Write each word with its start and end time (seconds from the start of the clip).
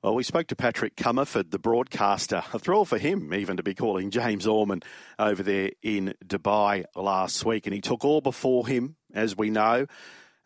Well, 0.00 0.14
we 0.14 0.22
spoke 0.22 0.46
to 0.46 0.54
Patrick 0.54 0.94
Cummerford, 0.94 1.50
the 1.50 1.58
broadcaster. 1.58 2.44
A 2.52 2.58
thrill 2.60 2.84
for 2.84 2.98
him, 2.98 3.34
even 3.34 3.56
to 3.56 3.64
be 3.64 3.74
calling 3.74 4.12
James 4.12 4.46
Orman 4.46 4.84
over 5.18 5.42
there 5.42 5.72
in 5.82 6.14
Dubai 6.24 6.84
last 6.94 7.44
week. 7.44 7.66
And 7.66 7.74
he 7.74 7.80
took 7.80 8.04
all 8.04 8.20
before 8.20 8.68
him, 8.68 8.94
as 9.12 9.36
we 9.36 9.50
know. 9.50 9.86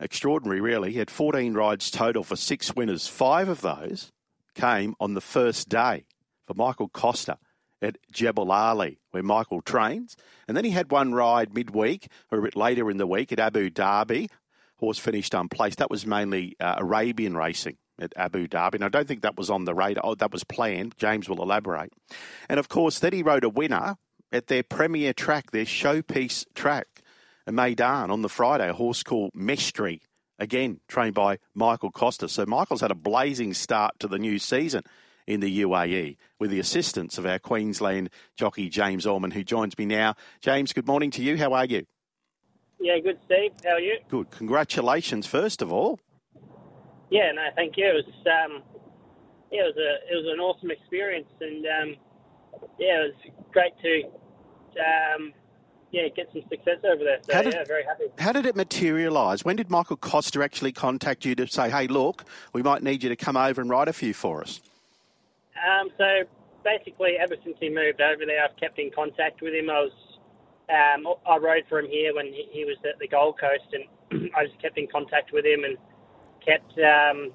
Extraordinary, 0.01 0.63
really. 0.63 0.93
He 0.93 0.99
had 0.99 1.11
14 1.11 1.53
rides 1.53 1.91
total 1.91 2.23
for 2.23 2.35
six 2.35 2.75
winners. 2.75 3.07
Five 3.07 3.51
of 3.51 3.61
those 3.61 4.11
came 4.55 4.95
on 4.99 5.13
the 5.13 5.21
first 5.21 5.69
day 5.69 6.07
for 6.47 6.55
Michael 6.55 6.89
Costa 6.89 7.37
at 7.83 7.99
Jebel 8.11 8.51
Ali, 8.51 9.01
where 9.11 9.23
Michael 9.23 9.61
trains. 9.61 10.17
And 10.49 10.57
then 10.57 10.65
he 10.65 10.71
had 10.71 10.91
one 10.91 11.13
ride 11.13 11.53
midweek, 11.53 12.09
or 12.31 12.39
a 12.39 12.43
bit 12.43 12.57
later 12.57 12.91
in 12.91 12.97
the 12.97 13.07
week, 13.07 13.33
at 13.33 13.39
Abu 13.39 13.69
Dhabi. 13.69 14.31
Horse 14.79 14.99
finished 14.99 15.35
unplaced. 15.35 15.77
That 15.77 15.91
was 15.91 16.07
mainly 16.07 16.57
uh, 16.59 16.77
Arabian 16.79 17.37
racing 17.37 17.77
at 18.03 18.13
Abu 18.17 18.49
Dhabi. 18.49 18.75
And 18.75 18.85
I 18.85 18.89
don't 18.89 19.09
think 19.09 19.23
that 19.23 19.37
was 19.37 19.51
on 19.51 19.65
the 19.65 19.75
radar. 19.75 20.05
Oh, 20.05 20.15
that 20.15 20.33
was 20.33 20.45
planned. 20.45 20.95
James 20.99 21.29
will 21.29 21.43
elaborate. 21.43 21.93
And 22.49 22.59
of 22.59 22.69
course, 22.69 22.99
then 22.99 23.13
he 23.13 23.23
rode 23.23 23.45
a 23.45 23.49
winner 23.49 23.97
at 24.33 24.49
their 24.49 24.63
premier 24.63 25.13
track, 25.13 25.51
their 25.51 25.65
showpiece 25.65 26.45
track, 26.55 26.87
a 27.47 27.53
Meydan 27.53 28.11
on 28.11 28.23
the 28.23 28.29
Friday, 28.29 28.69
a 28.69 28.75
horse 28.75 29.03
called 29.03 29.33
Mestri, 29.35 30.01
again 30.39 30.81
trained 30.89 31.15
by 31.15 31.39
Michael 31.55 31.91
Costa. 31.91 32.29
So 32.29 32.47
Michael's 32.47 32.81
had 32.81 32.91
a 32.91 32.97
blazing 32.97 33.55
start 33.55 33.99
to 34.01 34.09
the 34.09 34.19
new 34.19 34.39
season 34.39 34.83
in 35.27 35.41
the 35.41 35.63
UAE 35.63 36.17
with 36.41 36.51
the 36.51 36.59
assistance 36.59 37.19
of 37.19 37.27
our 37.27 37.39
Queensland 37.39 38.11
jockey 38.37 38.69
James 38.69 39.07
Orman, 39.07 39.31
who 39.31 39.45
joins 39.45 39.79
me 39.79 39.85
now. 39.85 40.15
James, 40.41 40.73
good 40.73 40.87
morning 40.87 41.11
to 41.13 41.23
you. 41.23 41.37
How 41.37 41.53
are 41.53 41.65
you? 41.65 41.87
Yeah, 42.81 42.99
good, 42.99 43.19
Steve. 43.27 43.53
How 43.65 43.75
are 43.75 43.81
you? 43.81 43.99
Good. 44.09 44.31
Congratulations, 44.33 45.27
first 45.27 45.63
of 45.63 45.73
all. 45.73 46.01
Yeah, 47.13 47.31
no, 47.33 47.43
thank 47.55 47.77
you. 47.77 47.85
It 47.85 48.07
was, 48.07 48.15
um, 48.25 48.63
yeah, 49.53 49.65
it 49.65 49.77
was 49.77 49.77
a 49.77 50.11
it 50.11 50.17
was 50.17 50.33
an 50.33 50.41
awesome 50.41 50.71
experience, 50.71 51.29
and 51.43 51.67
um, 51.67 51.97
yeah, 52.79 53.05
it 53.05 53.13
was 53.13 53.33
great 53.53 53.73
to, 53.83 54.03
um, 54.81 55.35
yeah, 55.91 56.09
get 56.17 56.29
some 56.33 56.41
success 56.49 56.79
over 56.91 57.05
there. 57.05 57.19
So 57.29 57.35
How 57.35 57.43
did- 57.43 57.53
yeah, 57.53 57.65
very 57.67 57.85
happy. 57.85 58.05
How 58.19 58.33
did 58.33 58.47
it 58.47 58.57
materialise? 58.57 59.45
When 59.45 59.57
did 59.57 59.69
Michael 59.71 59.99
Costa 59.99 60.43
actually 60.43 60.73
contact 60.73 61.27
you 61.27 61.35
to 61.35 61.47
say, 61.47 61.69
hey, 61.69 61.87
look, 61.87 62.25
we 62.55 62.63
might 62.63 62.83
need 62.83 63.03
you 63.03 63.11
to 63.11 63.17
come 63.17 63.37
over 63.37 63.61
and 63.61 63.69
write 63.69 63.89
a 63.89 63.93
few 63.93 64.15
for 64.15 64.41
us? 64.41 64.63
Um, 65.63 65.91
so 65.99 66.23
basically, 66.65 67.19
ever 67.21 67.35
since 67.45 67.59
he 67.61 67.69
moved 67.69 68.01
over 68.01 68.25
there, 68.25 68.43
I've 68.43 68.57
kept 68.57 68.79
in 68.79 68.91
contact 68.91 69.43
with 69.43 69.53
him. 69.53 69.69
I 69.69 69.81
was 69.81 69.93
um, 70.71 71.15
I 71.29 71.37
rode 71.37 71.65
for 71.69 71.79
him 71.79 71.91
here 71.91 72.15
when 72.15 72.25
he, 72.29 72.49
he 72.51 72.65
was 72.65 72.79
at 72.89 72.99
the 72.99 73.07
Gold 73.07 73.39
Coast, 73.39 73.69
and 73.75 74.31
I 74.35 74.47
just 74.47 74.59
kept 74.63 74.79
in 74.79 74.89
contact 74.89 75.31
with 75.35 75.45
him 75.45 75.65
and 75.65 75.77
kept, 76.45 76.73
um, 76.79 77.33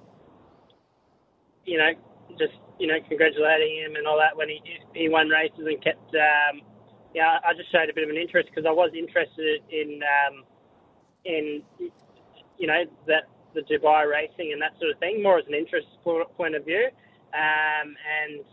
you 1.66 1.77
know, 1.77 1.91
just 2.39 2.53
you 2.80 2.88
know, 2.88 2.97
congratulating 3.08 3.83
him 3.83 3.95
and 3.95 4.05
all 4.08 4.17
that 4.17 4.36
when 4.38 4.49
he 4.49 4.61
he 4.94 5.09
won 5.09 5.30
races 5.30 5.66
and 5.66 5.83
kept, 5.83 6.14
um, 6.14 6.61
yeah, 7.14 7.39
I 7.44 7.53
just 7.53 7.72
showed 7.72 7.89
a 7.89 7.94
bit 7.94 8.03
of 8.03 8.09
an 8.09 8.17
interest 8.17 8.49
because 8.49 8.66
I 8.67 8.72
was 8.72 8.91
interested 8.97 9.61
in 9.72 9.99
um, 10.03 10.44
in 11.25 11.64
you 12.58 12.67
know 12.67 12.83
that 13.08 13.30
the 13.53 13.61
Dubai 13.61 14.09
racing 14.09 14.52
and 14.53 14.61
that 14.61 14.77
sort 14.80 14.91
of 14.91 14.99
thing, 14.99 15.23
more 15.23 15.39
as 15.39 15.45
an 15.47 15.55
interest 15.55 15.88
point 16.03 16.55
of 16.55 16.66
view. 16.66 16.89
Um, 17.33 17.95
and 17.97 18.45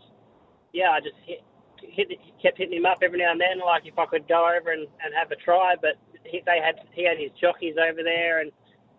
yeah, 0.73 0.89
I 0.91 0.99
just 0.99 1.15
hit, 1.25 1.41
hit, 1.81 2.07
kept 2.41 2.57
hitting 2.57 2.77
him 2.77 2.85
up 2.85 2.99
every 3.03 3.19
now 3.19 3.31
and 3.31 3.39
then, 3.39 3.59
like 3.65 3.85
if 3.85 3.97
I 3.97 4.05
could 4.05 4.27
go 4.27 4.49
over 4.49 4.71
and, 4.71 4.87
and 5.03 5.13
have 5.13 5.31
a 5.31 5.35
try. 5.35 5.75
But 5.79 5.95
he, 6.23 6.41
they 6.45 6.59
had 6.63 6.75
he 6.93 7.05
had 7.05 7.17
his 7.17 7.31
jockeys 7.39 7.75
over 7.77 8.03
there, 8.03 8.41
and 8.41 8.51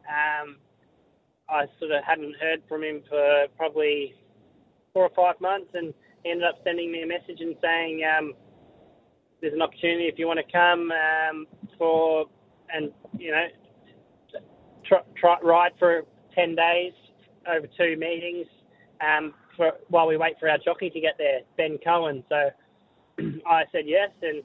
um, 0.06 0.56
I 1.48 1.66
sort 1.78 1.92
of 1.92 2.04
hadn't 2.04 2.36
heard 2.40 2.62
from 2.68 2.82
him 2.82 3.02
for 3.08 3.46
probably 3.56 4.14
four 4.92 5.04
or 5.04 5.10
five 5.14 5.40
months, 5.40 5.70
and 5.74 5.94
he 6.24 6.30
ended 6.30 6.46
up 6.46 6.58
sending 6.64 6.90
me 6.90 7.02
a 7.02 7.06
message 7.06 7.40
and 7.40 7.54
saying, 7.62 8.02
um, 8.04 8.34
"There's 9.40 9.54
an 9.54 9.62
opportunity 9.62 10.04
if 10.04 10.18
you 10.18 10.26
want 10.26 10.40
to 10.44 10.52
come 10.52 10.90
um, 10.90 11.46
for 11.78 12.26
and 12.72 12.90
you 13.18 13.30
know 13.30 13.46
try, 14.84 15.00
try, 15.16 15.36
ride 15.42 15.72
for 15.78 16.02
ten 16.34 16.54
days 16.54 16.92
over 17.48 17.66
two 17.76 17.96
meetings." 17.96 18.46
Um, 19.00 19.34
for, 19.56 19.72
while 19.88 20.06
we 20.06 20.16
wait 20.16 20.34
for 20.38 20.48
our 20.48 20.58
jockey 20.58 20.90
to 20.90 21.00
get 21.00 21.14
there, 21.18 21.40
Ben 21.56 21.78
Coen. 21.86 22.22
So 22.28 22.50
I 23.46 23.64
said 23.72 23.84
yes 23.86 24.10
and 24.22 24.42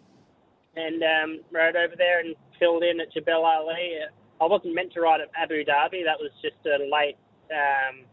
and 0.76 1.04
um, 1.04 1.40
rode 1.52 1.76
over 1.76 1.96
there 1.98 2.22
and 2.22 2.36
filled 2.60 2.84
in 2.84 3.02
at 3.02 3.12
Jebel 3.12 3.44
Ali. 3.44 4.00
I 4.42 4.46
wasn't 4.46 4.74
meant 4.74 4.92
to 4.94 5.02
ride 5.02 5.22
at 5.22 5.30
Abu 5.38 5.64
Dhabi. 5.64 6.04
That 6.04 6.18
was 6.20 6.32
just 6.42 6.58
a 6.66 6.84
late 6.92 7.18
um, 7.54 8.06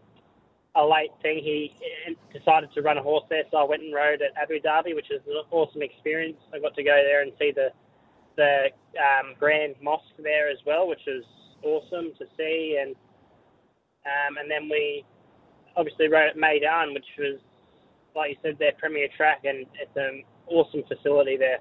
a 0.77 0.85
late 0.85 1.11
thing. 1.23 1.39
He 1.39 1.75
decided 2.33 2.71
to 2.75 2.83
run 2.83 2.99
a 2.99 3.03
horse 3.03 3.25
there, 3.31 3.45
so 3.51 3.57
I 3.57 3.65
went 3.65 3.83
and 3.83 3.95
rode 3.95 4.21
at 4.21 4.37
Abu 4.41 4.61
Dhabi, 4.61 4.95
which 4.95 5.09
was 5.11 5.21
an 5.27 5.43
awesome 5.51 5.83
experience. 5.83 6.37
I 6.53 6.59
got 6.59 6.75
to 6.75 6.85
go 6.85 7.03
there 7.03 7.23
and 7.23 7.33
see 7.39 7.53
the 7.53 7.71
the 8.37 8.69
um, 8.99 9.35
Grand 9.39 9.75
Mosque 9.83 10.05
there 10.19 10.49
as 10.51 10.59
well, 10.67 10.87
which 10.87 11.01
was 11.07 11.25
awesome 11.63 12.13
to 12.19 12.27
see. 12.37 12.79
And 12.81 12.95
um, 14.05 14.37
and 14.37 14.51
then 14.51 14.69
we 14.69 15.05
obviously 15.77 16.09
rode 16.09 16.29
at 16.29 16.37
Meydan, 16.37 16.93
which 16.93 17.07
was, 17.19 17.41
like 18.15 18.31
you 18.31 18.37
said, 18.43 18.59
their 18.59 18.73
premier 18.79 19.09
track, 19.17 19.41
and 19.45 19.67
it's 19.81 19.97
an 19.97 20.25
awesome 20.47 20.83
facility 20.87 21.39
there. 21.39 21.59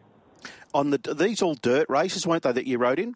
On 0.74 0.90
the 0.90 0.98
these 0.98 1.42
all 1.42 1.56
dirt 1.56 1.88
races, 1.90 2.28
weren't 2.28 2.44
they, 2.44 2.52
that 2.52 2.68
you 2.68 2.78
rode 2.78 3.00
in? 3.00 3.16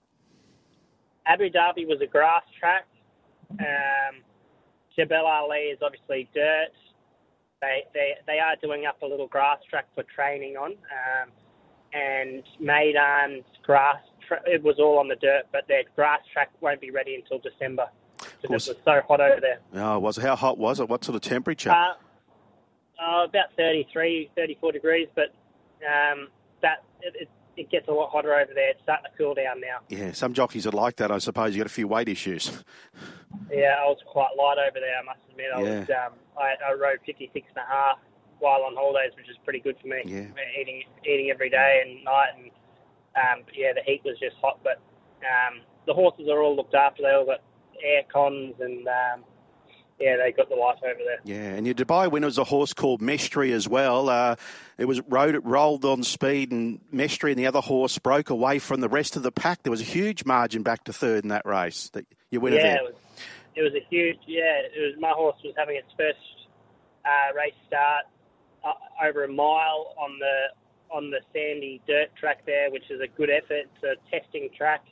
Abu 1.26 1.50
Dhabi 1.50 1.88
was 1.88 2.00
a 2.02 2.08
grass 2.08 2.44
track. 2.60 2.86
Um, 3.52 4.22
Jebel 4.96 5.26
Ali 5.26 5.72
is 5.74 5.80
obviously 5.82 6.30
dirt. 6.34 6.70
They, 7.62 7.84
they 7.94 8.14
they 8.26 8.40
are 8.40 8.56
doing 8.62 8.86
up 8.86 9.02
a 9.04 9.06
little 9.06 9.28
grass 9.28 9.60
track 9.70 9.88
for 9.94 10.04
training 10.04 10.58
on, 10.58 10.72
um, 10.72 11.30
and 11.94 12.44
Meydan's 12.60 13.46
grass. 13.62 13.98
Tra- 14.28 14.42
it 14.46 14.64
was 14.64 14.80
all 14.80 14.98
on 14.98 15.08
the 15.08 15.16
dirt, 15.18 15.44
but 15.52 15.68
their 15.68 15.84
grass 15.96 16.22
track 16.34 16.50
won't 16.60 16.82
be 16.82 16.90
ready 16.90 17.16
until 17.16 17.38
December 17.38 17.88
because 18.42 18.68
it 18.68 18.78
was 18.78 18.84
so 18.84 19.02
hot 19.08 19.22
over 19.22 19.40
there. 19.40 19.60
Oh, 19.76 20.00
was 20.00 20.18
it? 20.18 20.24
How 20.24 20.36
hot 20.36 20.58
was 20.58 20.80
it? 20.80 20.90
What 20.90 21.04
sort 21.04 21.16
of 21.16 21.22
temperature? 21.22 21.70
Uh, 21.70 21.94
uh, 23.02 23.26
about 23.26 23.54
33, 23.58 24.32
34 24.36 24.72
degrees, 24.72 25.08
but 25.16 25.34
um, 25.86 26.28
that 26.62 26.84
it, 27.02 27.14
it, 27.22 27.30
it 27.58 27.70
gets 27.70 27.88
a 27.88 27.92
lot 27.92 28.10
hotter 28.12 28.34
over 28.34 28.54
there. 28.54 28.70
It's 28.72 28.82
starting 28.84 29.06
to 29.12 29.18
cool 29.18 29.34
down 29.34 29.60
now. 29.62 29.80
yeah, 29.90 30.12
some 30.14 30.34
jockeys 30.34 30.66
are 30.68 30.72
like 30.72 30.96
that, 30.98 31.12
I 31.12 31.18
suppose. 31.20 31.54
You 31.56 31.62
got 31.62 31.68
a 31.68 31.74
few 31.74 31.88
weight 31.88 32.08
issues. 32.10 32.64
Yeah, 33.52 33.76
I 33.80 33.86
was 33.86 33.98
quite 34.08 34.30
light 34.38 34.58
over 34.58 34.80
there. 34.80 34.98
I 34.98 35.04
must 35.04 35.20
admit, 35.30 35.48
I 35.56 35.62
Yeah. 35.62 35.80
was 35.80 35.90
um, 35.90 36.14
I, 36.38 36.56
I 36.70 36.74
rode 36.74 37.00
56 37.06 37.48
and 37.56 37.58
a 37.58 37.68
half 37.70 37.98
while 38.40 38.62
on 38.64 38.76
holidays, 38.76 39.12
which 39.16 39.30
is 39.30 39.38
pretty 39.44 39.60
good 39.60 39.76
for 39.82 39.88
me. 39.88 40.02
Yeah. 40.06 40.28
Eating 40.60 40.84
eating 41.06 41.30
every 41.32 41.50
day 41.50 41.82
and 41.86 42.04
night, 42.04 42.30
and 42.38 42.52
um, 43.16 43.46
yeah, 43.54 43.74
the 43.74 43.82
heat 43.86 44.02
was 44.04 44.18
just 44.20 44.36
hot. 44.42 44.60
But 44.64 44.80
um, 45.22 45.62
the 45.88 45.94
horses 45.94 46.28
are 46.30 46.42
all 46.42 46.56
looked 46.56 46.74
after. 46.76 47.04
They 47.04 47.12
all 47.12 47.26
got 47.26 47.42
air 47.84 48.04
cons, 48.12 48.56
and 48.60 48.88
um, 48.88 49.24
yeah, 50.02 50.18
they 50.18 50.32
got 50.32 50.50
the 50.50 50.56
life 50.56 50.80
over 50.84 51.00
there. 51.06 51.20
Yeah, 51.24 51.56
and 51.56 51.66
your 51.66 51.76
Dubai 51.76 52.12
winner 52.12 52.26
was 52.26 52.38
a 52.38 52.44
horse 52.44 52.74
called 52.74 53.02
Mestri 53.02 53.52
as 53.52 53.70
well. 53.70 54.10
Uh, 54.10 54.36
it 54.78 54.86
was 54.86 55.00
rode, 55.02 55.36
it 55.36 55.46
rolled 55.46 55.86
on 55.86 56.04
speed, 56.04 56.52
and 56.52 56.80
Mestri 56.92 57.30
and 57.30 57.40
the 57.40 57.46
other 57.46 57.62
horse 57.62 57.98
broke 58.00 58.30
away 58.32 58.58
from 58.58 58.82
the 58.82 58.90
rest 58.90 59.16
of 59.16 59.24
the 59.24 59.32
pack. 59.32 59.64
There 59.64 59.72
was 59.72 59.82
a 59.82 59.86
huge 59.86 60.26
margin 60.26 60.64
back 60.64 60.84
to 60.86 60.94
third 60.94 61.24
in 61.24 61.30
that 61.30 61.46
race. 61.46 61.90
That 61.94 62.06
your 62.32 62.42
winner 62.42 62.58
yeah, 62.58 62.64
there. 62.64 62.78
it 62.78 62.84
was 62.84 62.96
it 63.56 63.62
was 63.62 63.74
a 63.74 63.86
huge 63.90 64.18
yeah. 64.26 64.62
It 64.76 64.80
was 64.82 65.00
my 65.00 65.12
horse 65.12 65.38
was 65.44 65.54
having 65.56 65.76
its 65.76 65.92
first 65.96 66.48
uh, 67.06 67.36
race 67.36 67.54
start 67.68 68.06
uh, 68.66 68.74
over 69.06 69.24
a 69.24 69.32
mile 69.32 69.94
on 70.00 70.18
the 70.20 70.96
on 70.96 71.12
the 71.12 71.22
sandy 71.32 71.82
dirt 71.88 72.10
track 72.20 72.46
there, 72.46 72.72
which 72.72 72.90
is 72.90 73.00
a 73.02 73.08
good 73.08 73.30
effort. 73.30 73.70
It's 73.76 73.84
a 73.84 73.96
testing 74.10 74.50
track, 74.58 74.84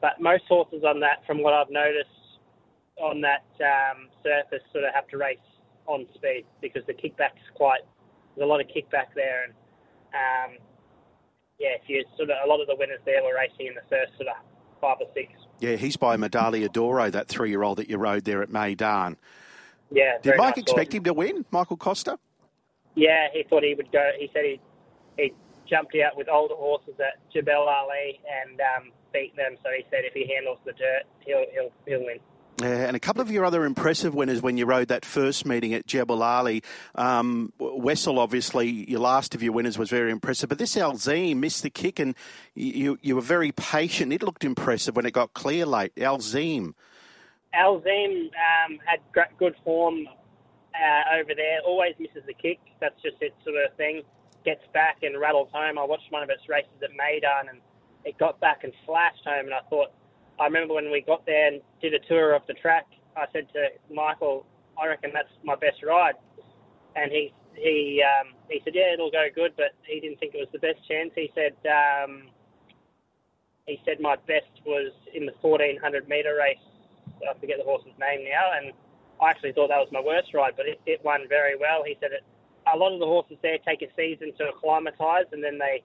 but 0.00 0.20
most 0.20 0.44
horses 0.48 0.84
on 0.84 1.00
that, 1.00 1.26
from 1.26 1.42
what 1.42 1.52
I've 1.52 1.70
noticed 1.70 2.08
on 3.00 3.22
that 3.22 3.44
um, 3.60 4.08
surface, 4.22 4.62
sort 4.72 4.84
of 4.84 4.94
have 4.94 5.08
to 5.08 5.16
race 5.16 5.38
on 5.86 6.06
speed 6.14 6.44
because 6.60 6.82
the 6.86 6.94
kickback's 6.94 7.44
quite. 7.54 7.80
There's 8.36 8.44
a 8.44 8.48
lot 8.48 8.60
of 8.60 8.66
kickback 8.68 9.14
there, 9.14 9.44
and 9.44 9.52
um, 10.14 10.58
yeah, 11.58 11.76
if 11.80 11.88
you 11.88 12.04
sort 12.16 12.30
of 12.30 12.36
a 12.44 12.48
lot 12.48 12.60
of 12.60 12.66
the 12.66 12.76
winners 12.76 13.00
there 13.04 13.22
were 13.22 13.34
racing 13.34 13.66
in 13.66 13.74
the 13.74 13.86
first 13.88 14.16
sort 14.16 14.28
of 14.28 14.36
five 14.80 14.96
or 15.00 15.06
six. 15.14 15.32
Yeah, 15.60 15.76
he's 15.76 15.96
by 15.96 16.16
Medaglia 16.16 16.72
d'Oro, 16.72 17.10
that 17.10 17.28
three-year-old 17.28 17.78
that 17.78 17.90
you 17.90 17.98
rode 17.98 18.24
there 18.24 18.42
at 18.42 18.48
Meydan. 18.48 19.16
Yeah. 19.90 20.18
Did 20.22 20.36
Mike 20.38 20.56
nice 20.56 20.62
expect 20.62 20.92
horse. 20.92 20.98
him 20.98 21.04
to 21.04 21.12
win, 21.12 21.44
Michael 21.50 21.76
Costa? 21.76 22.18
Yeah, 22.94 23.28
he 23.32 23.44
thought 23.48 23.62
he 23.62 23.74
would 23.74 23.92
go. 23.92 24.10
He 24.18 24.30
said 24.32 24.44
he 24.44 24.60
he 25.16 25.32
jumped 25.68 25.94
out 26.04 26.16
with 26.16 26.28
older 26.28 26.54
horses 26.54 26.94
at 26.98 27.20
Jebel 27.32 27.68
Ali 27.68 28.20
and 28.42 28.60
um, 28.60 28.92
beat 29.12 29.36
them. 29.36 29.56
So 29.62 29.70
he 29.76 29.84
said 29.90 30.04
if 30.04 30.14
he 30.14 30.32
handles 30.32 30.58
the 30.64 30.72
dirt, 30.72 31.04
he'll 31.26 31.44
he'll 31.52 31.72
he'll 31.86 32.04
win. 32.04 32.18
Yeah, 32.60 32.86
and 32.86 32.94
a 32.94 33.00
couple 33.00 33.22
of 33.22 33.30
your 33.30 33.46
other 33.46 33.64
impressive 33.64 34.14
winners 34.14 34.42
when 34.42 34.58
you 34.58 34.66
rode 34.66 34.88
that 34.88 35.06
first 35.06 35.46
meeting 35.46 35.72
at 35.72 35.86
Jebel 35.86 36.22
Ali. 36.22 36.62
Um, 36.94 37.54
Wessel, 37.58 38.18
obviously, 38.18 38.68
your 38.68 39.00
last 39.00 39.34
of 39.34 39.42
your 39.42 39.52
winners 39.52 39.78
was 39.78 39.88
very 39.88 40.10
impressive, 40.10 40.50
but 40.50 40.58
this 40.58 40.76
Alzim 40.76 41.36
missed 41.36 41.62
the 41.62 41.70
kick 41.70 41.98
and 41.98 42.14
you, 42.54 42.98
you 43.00 43.14
were 43.14 43.22
very 43.22 43.50
patient. 43.52 44.12
It 44.12 44.22
looked 44.22 44.44
impressive 44.44 44.94
when 44.94 45.06
it 45.06 45.12
got 45.12 45.32
clear 45.32 45.64
late. 45.64 45.94
Alzim. 45.94 46.74
Alzim 47.54 48.26
um, 48.26 48.78
had 48.84 49.00
good 49.38 49.54
form 49.64 50.06
uh, 50.74 51.18
over 51.18 51.34
there. 51.34 51.60
Always 51.64 51.94
misses 51.98 52.24
the 52.26 52.34
kick. 52.34 52.58
That's 52.78 53.00
just 53.00 53.16
its 53.22 53.36
sort 53.42 53.56
of 53.56 53.74
thing. 53.78 54.02
Gets 54.44 54.66
back 54.74 54.98
and 55.02 55.18
rattles 55.18 55.48
home. 55.50 55.78
I 55.78 55.84
watched 55.84 56.10
one 56.12 56.22
of 56.22 56.28
its 56.28 56.46
races 56.46 56.70
at 56.82 56.90
Meydan 56.90 57.48
and 57.48 57.60
it 58.04 58.18
got 58.18 58.38
back 58.38 58.64
and 58.64 58.72
flashed 58.84 59.24
home. 59.24 59.46
And 59.46 59.54
I 59.54 59.60
thought, 59.70 59.92
I 60.40 60.44
remember 60.44 60.74
when 60.74 60.90
we 60.90 61.02
got 61.02 61.26
there 61.26 61.48
and 61.48 61.60
did 61.82 61.92
a 61.92 61.98
tour 61.98 62.32
of 62.32 62.42
the 62.48 62.54
track, 62.54 62.86
I 63.16 63.26
said 63.32 63.48
to 63.52 63.68
Michael, 63.94 64.46
I 64.80 64.86
reckon 64.86 65.10
that's 65.12 65.28
my 65.44 65.54
best 65.54 65.82
ride. 65.82 66.14
And 66.96 67.12
he 67.12 67.32
he 67.54 68.02
um, 68.02 68.32
he 68.48 68.60
said, 68.64 68.74
yeah, 68.74 68.94
it'll 68.94 69.10
go 69.10 69.26
good, 69.34 69.52
but 69.56 69.72
he 69.86 70.00
didn't 70.00 70.18
think 70.18 70.34
it 70.34 70.38
was 70.38 70.48
the 70.52 70.58
best 70.58 70.80
chance. 70.88 71.10
He 71.14 71.30
said 71.34 71.54
um, 71.68 72.28
he 73.66 73.80
said 73.84 74.00
my 74.00 74.16
best 74.26 74.50
was 74.64 74.92
in 75.14 75.26
the 75.26 75.32
1400 75.42 76.08
metre 76.08 76.36
race. 76.36 76.56
I 77.20 77.38
forget 77.38 77.58
the 77.58 77.64
horse's 77.64 77.92
name 78.00 78.24
now, 78.24 78.50
and 78.56 78.72
I 79.20 79.30
actually 79.30 79.52
thought 79.52 79.68
that 79.68 79.78
was 79.78 79.92
my 79.92 80.00
worst 80.00 80.32
ride, 80.32 80.54
but 80.56 80.66
it, 80.66 80.80
it 80.86 81.04
won 81.04 81.28
very 81.28 81.56
well. 81.56 81.84
He 81.84 81.96
said 82.00 82.12
it. 82.12 82.24
A 82.72 82.76
lot 82.76 82.92
of 82.92 83.00
the 83.00 83.06
horses 83.06 83.36
there 83.42 83.58
take 83.58 83.82
a 83.82 83.88
season 83.96 84.32
to 84.38 84.48
acclimatise, 84.48 85.28
and 85.32 85.44
then 85.44 85.58
they 85.58 85.82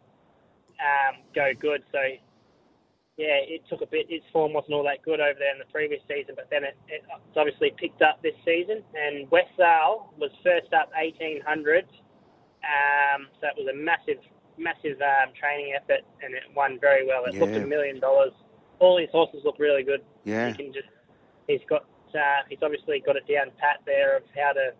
um, 0.79 1.21
go 1.33 1.51
good. 1.59 1.83
So 1.91 1.99
yeah, 3.17 3.39
it 3.47 3.61
took 3.69 3.81
a 3.81 3.85
bit. 3.85 4.07
Its 4.09 4.25
form 4.33 4.53
wasn't 4.53 4.73
all 4.73 4.83
that 4.83 5.01
good 5.03 5.19
over 5.21 5.39
there 5.39 5.53
in 5.53 5.59
the 5.59 5.71
previous 5.71 6.01
season, 6.07 6.35
but 6.35 6.47
then 6.51 6.63
it, 6.63 6.75
it's 6.89 7.05
obviously 7.37 7.73
picked 7.77 8.01
up 8.01 8.21
this 8.21 8.35
season. 8.43 8.83
And 8.93 9.29
Westdale 9.31 10.11
was 10.19 10.31
first 10.43 10.73
up 10.73 10.91
1800, 10.97 11.85
um, 12.63 13.27
so 13.39 13.47
it 13.47 13.55
was 13.57 13.67
a 13.71 13.77
massive, 13.77 14.19
massive 14.57 14.99
um, 15.01 15.31
training 15.39 15.73
effort, 15.75 16.01
and 16.21 16.33
it 16.33 16.43
won 16.55 16.77
very 16.79 17.05
well. 17.07 17.23
It 17.25 17.35
Yeah. 17.35 17.41
looked 17.41 17.55
a 17.55 17.65
million 17.65 17.99
dollars. 17.99 18.33
All 18.79 18.97
his 18.97 19.09
horses 19.11 19.41
look 19.45 19.59
really 19.59 19.83
good. 19.83 20.01
Yeah. 20.25 20.49
He 20.49 20.53
can 20.55 20.73
just, 20.73 20.87
he's 21.47 21.61
got, 21.69 21.85
uh, 22.13 22.43
he's 22.49 22.59
obviously 22.61 22.99
got 23.05 23.15
it 23.15 23.23
down 23.31 23.51
pat 23.57 23.79
there 23.85 24.17
of 24.17 24.23
how 24.35 24.51
to, 24.51 24.73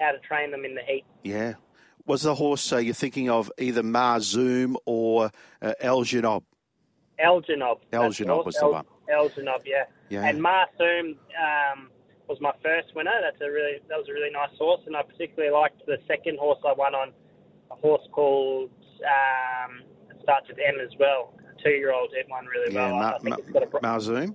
how 0.00 0.12
to 0.12 0.18
train 0.18 0.50
them 0.50 0.66
in 0.66 0.74
the 0.74 0.82
heat. 0.82 1.04
Yeah. 1.22 1.54
Was 2.06 2.22
the 2.22 2.34
horse 2.34 2.70
uh, 2.70 2.76
you're 2.76 2.92
thinking 2.92 3.30
of 3.30 3.50
either 3.58 3.82
Marzoom 3.82 4.74
or 4.84 5.30
uh, 5.62 5.72
El 5.80 6.02
Genob? 6.02 6.42
Elginob. 7.22 7.78
Elginob 7.92 8.46
was 8.46 8.56
the 8.56 8.68
one. 8.68 8.84
Elginob, 9.10 9.62
yeah. 9.64 9.84
Yeah. 10.10 10.24
And 10.26 10.40
Marsoom 10.40 11.16
um, 11.38 11.90
was 12.28 12.38
my 12.40 12.52
first 12.62 12.94
winner. 12.94 13.12
That's 13.22 13.40
a 13.40 13.50
really 13.50 13.78
that 13.88 13.98
was 13.98 14.08
a 14.08 14.12
really 14.12 14.30
nice 14.30 14.56
horse, 14.58 14.80
and 14.86 14.96
I 14.96 15.02
particularly 15.02 15.52
liked 15.52 15.84
the 15.86 15.98
second 16.06 16.38
horse 16.38 16.58
I 16.66 16.72
won 16.72 16.94
on, 16.94 17.12
a 17.70 17.74
horse 17.74 18.06
called 18.12 18.70
um, 19.02 19.82
starts 20.22 20.48
with 20.48 20.58
M 20.58 20.80
as 20.80 20.90
well. 20.98 21.34
A 21.38 21.62
two-year-old 21.62 22.10
it 22.14 22.26
won 22.30 22.46
really 22.46 22.74
yeah, 22.74 22.90
well. 22.90 22.96
Ma- 22.96 23.08
I 23.10 23.18
think 23.18 23.28
Ma- 23.28 23.36
it's 23.36 23.50
got 23.50 23.62
a. 23.62 23.66
Marzoom. 23.66 24.34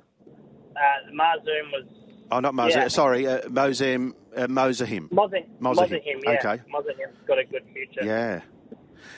uh, 0.76 1.12
Marzoom 1.14 1.72
was 1.72 1.86
Oh, 2.32 2.40
not 2.40 2.54
Marzoom. 2.54 2.70
Yeah. 2.76 2.88
Sorry, 2.90 3.28
uh, 3.28 3.42
Mozem, 3.42 4.14
uh, 4.36 4.48
Mozahim. 4.48 5.10
Mozahim. 5.10 5.46
Mozahim, 5.60 5.90
Mozahim, 5.90 6.22
yeah. 6.24 6.32
okay. 6.32 6.62
Mozahim's 6.72 7.18
got 7.28 7.40
a 7.40 7.44
good 7.46 7.64
future. 7.74 8.04
Yeah. 8.04 8.42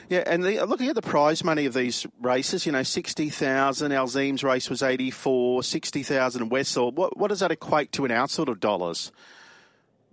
Yeah, 0.10 0.24
and 0.26 0.44
the, 0.44 0.66
looking 0.66 0.88
at 0.88 0.96
the 0.96 1.02
prize 1.02 1.44
money 1.44 1.66
of 1.66 1.74
these 1.74 2.06
races, 2.22 2.66
you 2.66 2.72
know, 2.72 2.84
60,000, 2.84 3.92
Alzim's 3.92 4.44
race 4.44 4.70
was 4.70 4.84
84, 4.84 5.64
60,000 5.64 6.50
Westall. 6.50 6.92
What, 6.92 7.18
what 7.18 7.30
does 7.30 7.40
that 7.40 7.52
equate 7.52 7.92
to 7.94 8.06
in 8.06 8.12
our 8.12 8.28
sort 8.28 8.50
of 8.50 8.60
dollars? 8.60 9.12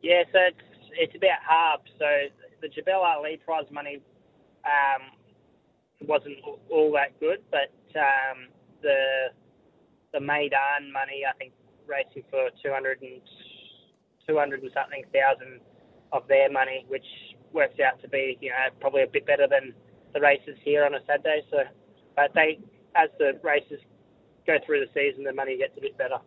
Yeah, 0.03 0.23
so 0.33 0.39
it's 0.39 0.59
it's 0.99 1.15
about 1.17 1.39
half. 1.49 1.81
So 1.99 2.07
the 2.61 2.69
Jebel 2.69 3.03
Ali 3.03 3.41
prize 3.45 3.67
money 3.71 4.01
um, 4.65 5.03
wasn't 6.07 6.37
all 6.71 6.93
that 6.93 7.19
good, 7.21 7.39
but 7.51 7.73
um, 7.99 8.49
the 8.83 9.31
the 10.13 10.19
Meydan 10.19 10.93
money, 10.93 11.23
I 11.29 11.37
think, 11.37 11.53
racing 11.87 12.25
for 12.31 12.49
200 12.63 13.03
and 13.03 13.21
200 14.27 14.63
and 14.63 14.71
something 14.73 15.05
thousand 15.13 15.61
of 16.13 16.27
their 16.29 16.51
money, 16.51 16.85
which 16.89 17.05
works 17.53 17.79
out 17.81 18.01
to 18.03 18.09
be, 18.09 18.39
you 18.41 18.51
know, 18.51 18.57
probably 18.81 19.03
a 19.03 19.07
bit 19.07 19.27
better 19.27 19.47
than 19.49 19.75
the 20.15 20.21
races 20.21 20.57
here 20.63 20.85
on 20.85 20.95
a 20.95 21.01
Saturday. 21.07 21.43
So, 21.51 21.59
but 22.17 22.33
they, 22.35 22.59
as 22.95 23.11
the 23.19 23.39
races 23.43 23.81
go 24.49 24.57
through 24.65 24.81
the 24.81 24.91
season, 24.95 25.25
the 25.25 25.33
money 25.33 25.59
gets 25.59 25.77
a 25.77 25.81
bit 25.81 25.97
better. 25.99 26.19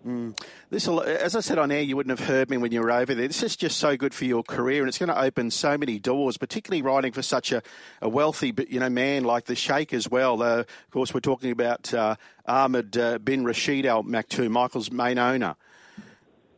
This, 0.70 0.88
as 0.88 1.36
I 1.36 1.40
said 1.40 1.58
on 1.58 1.72
air, 1.72 1.82
you 1.82 1.96
wouldn't 1.98 2.18
have 2.18 2.28
heard 2.28 2.50
me 2.50 2.58
when 2.58 2.72
you 2.72 2.80
were 2.80 2.92
over 2.92 3.16
there. 3.16 3.28
This 3.28 3.42
is 3.44 3.56
just 3.56 3.78
so 3.78 3.98
good 3.98 4.14
for 4.14 4.26
your 4.26 4.44
career, 4.44 4.82
and 4.82 4.88
it's 4.88 5.00
going 5.00 5.10
to 5.10 5.20
open 5.20 5.50
so 5.50 5.78
many 5.78 5.98
doors, 6.00 6.38
particularly 6.38 6.84
riding 6.84 7.12
for 7.12 7.24
such 7.24 7.52
a, 7.52 7.64
a 8.02 8.08
wealthy, 8.08 8.54
you 8.70 8.80
know, 8.80 8.90
man 8.90 9.24
like 9.24 9.46
the 9.46 9.56
Sheikh 9.56 9.92
as 9.92 10.08
well. 10.08 10.42
Uh, 10.42 10.60
of 10.60 10.92
course, 10.92 11.14
we're 11.14 11.20
talking 11.20 11.52
about 11.52 11.94
uh, 11.94 12.16
Ahmed 12.46 12.96
uh, 12.96 13.18
bin 13.18 13.44
Rashid 13.44 13.86
Al 13.86 14.04
Maktoum, 14.04 14.52
Michael's 14.52 14.92
main 14.92 15.18
owner. 15.18 15.56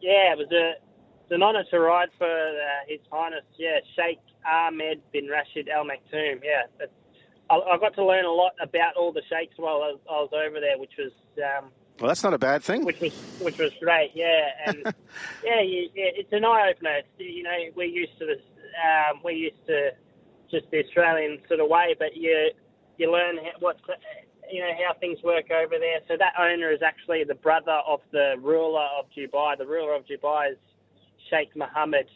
Yeah, 0.02 0.34
it 0.34 0.38
was 0.38 0.52
a 0.52 0.74
it's 1.24 1.32
an 1.32 1.42
honour 1.42 1.64
to 1.72 1.80
ride 1.80 2.10
for 2.18 2.28
uh, 2.28 2.86
His 2.90 3.00
Highness, 3.10 3.46
yeah, 3.58 3.80
Sheikh 3.96 4.20
Ahmed 4.50 5.02
bin 5.12 5.28
Rashid 5.28 5.70
Al 5.70 5.84
Maktoum. 5.86 6.42
Yeah, 6.44 6.86
I, 7.50 7.56
I 7.56 7.78
got 7.78 7.94
to 7.96 8.06
learn 8.06 8.26
a 8.26 8.32
lot 8.32 8.54
about 8.62 8.96
all 8.96 9.12
the 9.12 9.22
sheikhs 9.30 9.54
while 9.58 9.76
I 9.84 9.92
was, 9.92 10.00
I 10.10 10.14
was 10.14 10.30
over 10.34 10.60
there, 10.60 10.78
which 10.78 10.94
was 10.98 11.12
um, 11.38 11.70
Well, 12.00 12.08
that's 12.08 12.24
not 12.24 12.34
a 12.34 12.38
bad 12.40 12.64
thing. 12.64 12.86
which 12.86 13.00
was 13.02 13.14
which 13.42 13.58
was 13.58 13.72
great. 13.82 14.12
Yeah, 14.16 14.48
and 14.68 14.78
yeah, 15.44 15.62
you, 15.62 15.90
yeah, 15.96 16.12
it's 16.16 16.32
an 16.34 16.46
eye 16.46 16.72
opener. 16.74 17.02
You 17.18 17.44
know, 17.44 17.58
we're 17.76 17.86
used 17.88 18.18
to 18.20 18.26
this. 18.26 18.42
Um, 18.84 19.22
we're 19.24 19.32
used 19.32 19.66
to 19.68 19.92
just 20.50 20.70
the 20.72 20.84
Australian 20.84 21.40
sort 21.48 21.60
of 21.60 21.68
way, 21.70 21.96
but 21.98 22.16
you 22.16 22.50
you 22.98 23.12
learn 23.12 23.38
what's 23.60 23.82
you 24.52 24.62
know 24.62 24.72
how 24.86 24.94
things 25.00 25.20
work 25.24 25.52
over 25.52 25.78
there. 25.80 26.00
So 26.08 26.16
that 26.18 26.34
owner 26.40 26.72
is 26.72 26.82
actually 26.82 27.24
the 27.24 27.36
brother 27.36 27.80
of 27.88 28.00
the 28.12 28.36
ruler 28.42 28.88
of 29.00 29.06
Dubai. 29.16 29.58
The 29.58 29.66
ruler 29.66 29.96
of 29.96 30.06
Dubai 30.06 30.52
is 30.52 30.58
Sheikh 31.30 31.56
Mohammed 31.56 32.08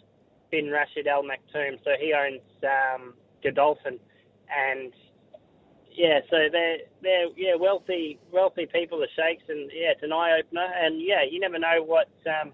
bin 0.51 0.69
Rashid 0.71 1.07
Al 1.07 1.23
Maktoum. 1.23 1.77
So 1.83 1.91
he 1.99 2.13
owns 2.13 2.41
um, 2.63 3.13
Godolphin, 3.43 3.99
and 4.49 4.93
yeah, 5.91 6.19
so 6.29 6.37
they're 6.51 6.77
they're 7.01 7.27
yeah 7.35 7.55
wealthy 7.55 8.19
wealthy 8.31 8.65
people, 8.65 8.99
the 8.99 9.07
sheikhs, 9.15 9.43
and 9.49 9.71
yeah, 9.73 9.91
it's 9.91 10.03
an 10.03 10.13
eye 10.13 10.39
opener. 10.39 10.67
And 10.79 11.01
yeah, 11.01 11.23
you 11.29 11.39
never 11.39 11.59
know 11.59 11.83
what. 11.83 12.09
Um, 12.25 12.51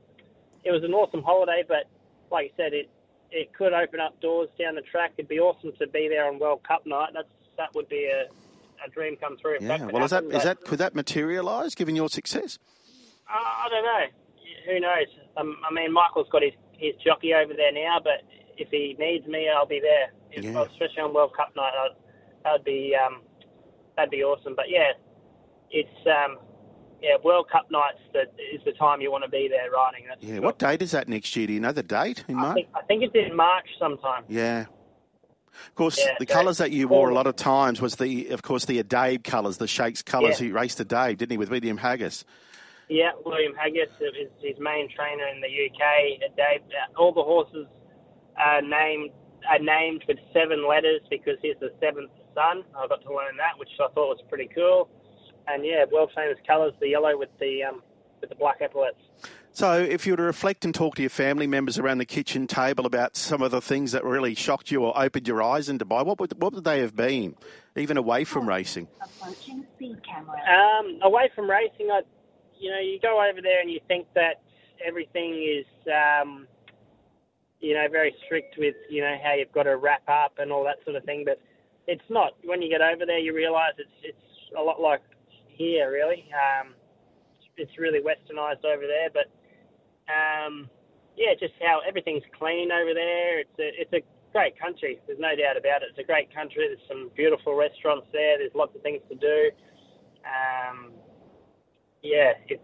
it 0.63 0.71
was 0.71 0.83
an 0.83 0.93
awesome 0.93 1.21
holiday, 1.21 1.63
but 1.67 1.89
like 2.31 2.45
you 2.45 2.51
said, 2.55 2.73
it 2.73 2.89
it 3.31 3.53
could 3.53 3.73
open 3.73 3.99
up 3.99 4.19
doors 4.21 4.49
down 4.59 4.75
the 4.75 4.81
track. 4.81 5.13
It'd 5.17 5.27
be 5.27 5.39
awesome 5.39 5.73
to 5.79 5.87
be 5.87 6.07
there 6.07 6.27
on 6.27 6.39
World 6.39 6.61
Cup 6.67 6.85
night. 6.85 7.09
That's 7.13 7.27
that 7.57 7.73
would 7.75 7.89
be 7.89 8.05
a, 8.05 8.25
a 8.85 8.89
dream 8.89 9.15
come 9.17 9.37
true. 9.37 9.57
Yeah. 9.59 9.85
Well, 9.85 10.03
is 10.03 10.11
that 10.11 10.23
is 10.25 10.43
that 10.43 10.61
could 10.63 10.79
that 10.79 10.95
materialise 10.95 11.75
given 11.75 11.95
your 11.95 12.09
success? 12.09 12.59
Uh, 13.27 13.35
I 13.35 13.67
don't 13.69 13.83
know. 13.83 14.05
Who 14.67 14.79
knows? 14.79 15.07
Um, 15.35 15.57
I 15.69 15.73
mean, 15.73 15.91
Michael's 15.91 16.27
got 16.31 16.41
his, 16.41 16.53
his 16.83 16.95
jockey 17.03 17.33
over 17.33 17.53
there 17.53 17.71
now, 17.71 17.97
but 18.03 18.21
if 18.57 18.69
he 18.69 18.95
needs 18.99 19.25
me, 19.27 19.49
I'll 19.49 19.65
be 19.65 19.79
there. 19.81 20.11
If, 20.31 20.43
Yeah. 20.43 20.63
Especially 20.63 21.01
on 21.01 21.13
World 21.13 21.31
Cup 21.35 21.55
night, 21.55 21.71
I'd, 21.75 21.95
that'd 22.43 22.65
be 22.65 22.93
um, 22.95 23.21
that'd 23.95 24.11
be 24.11 24.23
awesome. 24.23 24.53
But 24.55 24.65
yeah, 24.69 24.91
it's 25.71 26.07
um, 26.07 26.37
yeah, 27.01 27.15
World 27.23 27.47
Cup 27.51 27.67
nights 27.71 27.99
that 28.13 28.33
is 28.53 28.61
the 28.65 28.71
time 28.73 29.01
you 29.01 29.11
want 29.11 29.23
to 29.23 29.29
be 29.29 29.47
there 29.49 29.71
riding. 29.71 30.05
That's 30.07 30.23
Yeah. 30.23 30.39
What 30.39 30.59
date 30.59 30.81
is 30.81 30.91
that 30.91 31.07
next 31.07 31.35
year? 31.35 31.47
Do 31.47 31.53
you 31.53 31.59
know 31.59 31.71
the 31.71 31.83
date 31.83 32.23
in 32.27 32.37
I 32.37 32.41
March? 32.41 32.55
think, 32.55 32.67
I 32.75 32.81
think 32.83 33.03
it's 33.03 33.15
in 33.15 33.35
March 33.35 33.67
sometime. 33.79 34.23
Yeah. 34.27 34.65
Of 35.67 35.75
course, 35.75 35.99
Yeah, 35.99 36.15
the 36.19 36.25
so- 36.27 36.33
colours 36.33 36.57
that 36.57 36.71
you 36.71 36.87
wore 36.87 37.09
a 37.09 37.13
lot 37.13 37.27
of 37.27 37.35
times 37.35 37.79
was 37.79 37.95
the, 37.97 38.29
of 38.29 38.41
course, 38.41 38.65
the 38.65 38.81
Addeybb 38.83 39.23
colours, 39.23 39.57
the 39.57 39.67
Sheikh's 39.67 40.01
colours. 40.01 40.39
Yeah. 40.41 40.47
He 40.47 40.51
raced 40.51 40.79
Addeybb, 40.79 41.17
didn't 41.17 41.31
he, 41.31 41.37
with 41.37 41.51
William 41.51 41.77
Haggas? 41.77 42.23
Yeah, 42.89 43.11
William 43.25 43.53
Haggas 43.53 43.91
is 44.01 44.29
his 44.41 44.57
main 44.59 44.89
trainer 44.95 45.27
in 45.27 45.41
the 45.41 45.47
UK. 45.47 46.19
Dave, 46.35 46.61
uh, 46.67 46.99
all 46.99 47.13
the 47.13 47.23
horses 47.23 47.67
are 48.37 48.61
named 48.61 49.11
are 49.49 49.59
named 49.59 50.03
with 50.07 50.17
seven 50.31 50.67
letters 50.67 51.01
because 51.09 51.37
he's 51.41 51.55
the 51.59 51.73
seventh 51.81 52.11
son. 52.33 52.63
I 52.77 52.87
got 52.87 53.01
to 53.03 53.13
learn 53.13 53.35
that, 53.37 53.57
which 53.57 53.69
I 53.79 53.87
thought 53.93 54.15
was 54.15 54.23
pretty 54.29 54.49
cool. 54.53 54.89
And 55.47 55.65
yeah, 55.65 55.85
world 55.91 56.11
famous 56.15 56.37
colours: 56.47 56.73
the 56.79 56.89
yellow 56.89 57.17
with 57.17 57.29
the 57.39 57.63
um, 57.63 57.81
with 58.21 58.29
the 58.29 58.35
black 58.35 58.61
epaulets. 58.61 58.97
So, 59.55 59.79
if 59.79 60.07
you 60.07 60.13
were 60.13 60.17
to 60.17 60.23
reflect 60.23 60.65
and 60.65 60.73
talk 60.73 60.95
to 60.95 61.03
your 61.03 61.11
family 61.11 61.45
members 61.45 61.77
around 61.77 61.99
the 61.99 62.07
kitchen 62.07 62.47
table 62.47 62.87
about 62.87 63.15
some 63.15 63.43
of 63.43 63.51
the 63.51 63.61
things 63.61 63.91
that 63.91 64.03
really 64.03 64.33
shocked 64.33 64.71
you 64.71 64.83
or 64.83 64.99
opened 64.99 65.27
your 65.27 65.43
eyes 65.43 65.69
in 65.69 65.77
Dubai, 65.77 66.03
what 66.03 66.19
would, 66.19 66.41
what 66.41 66.53
would 66.53 66.63
they 66.63 66.79
have 66.79 66.95
been, 66.95 67.35
even 67.75 67.95
away 67.95 68.23
from 68.23 68.49
racing? 68.49 68.87
Approaching 68.99 69.63
speed 69.75 69.97
camera. 70.03 70.39
Um, 70.49 70.97
away 71.03 71.29
from 71.35 71.47
racing, 71.47 71.91
I, 71.91 72.01
you 72.63 72.71
know, 72.71 72.79
you 72.79 72.97
go 73.01 73.19
over 73.19 73.41
there 73.41 73.59
and 73.59 73.69
you 73.69 73.81
think 73.89 74.07
that 74.15 74.39
everything 74.79 75.35
is, 75.43 75.67
um, 75.91 76.47
you 77.59 77.73
know, 77.73 77.87
very 77.91 78.15
strict 78.25 78.55
with, 78.57 78.75
you 78.89 79.01
know, 79.01 79.15
how 79.21 79.33
you've 79.35 79.51
got 79.51 79.63
to 79.63 79.75
wrap 79.75 80.07
up 80.07 80.39
and 80.39 80.49
all 80.49 80.63
that 80.63 80.77
sort 80.85 80.95
of 80.95 81.03
thing. 81.03 81.23
But 81.25 81.41
it's 81.87 82.07
not. 82.09 82.31
When 82.45 82.61
you 82.61 82.69
get 82.69 82.81
over 82.81 83.05
there, 83.05 83.19
you 83.19 83.35
realise 83.35 83.75
it's 83.77 83.99
it's 84.01 84.57
a 84.57 84.63
lot 84.63 84.79
like 84.79 85.01
here, 85.49 85.91
really. 85.91 86.23
Um, 86.31 86.73
it's 87.57 87.77
really 87.77 87.99
westernised 87.99 88.63
over 88.63 88.87
there, 88.87 89.09
but 89.11 89.27
um, 90.07 90.69
yeah, 91.17 91.35
just 91.37 91.53
how 91.61 91.81
everything's 91.87 92.23
clean 92.39 92.71
over 92.71 92.93
there. 92.93 93.41
It's 93.41 93.59
a 93.59 93.69
it's 93.75 93.93
a 93.93 94.01
great 94.31 94.57
country. 94.57 94.99
There's 95.05 95.19
no 95.19 95.35
doubt 95.35 95.57
about 95.57 95.83
it. 95.83 95.89
It's 95.91 95.99
a 95.99 96.07
great 96.07 96.33
country. 96.33 96.67
There's 96.71 96.87
some 96.87 97.11
beautiful 97.15 97.55
restaurants 97.55 98.07
there. 98.13 98.37
There's 98.37 98.55
lots 98.55 98.73
of 98.75 98.81
things 98.81 99.01
to 99.09 99.15
do. 99.15 99.51
Um, 100.23 100.93
yeah, 102.03 102.33
it's. 102.47 102.61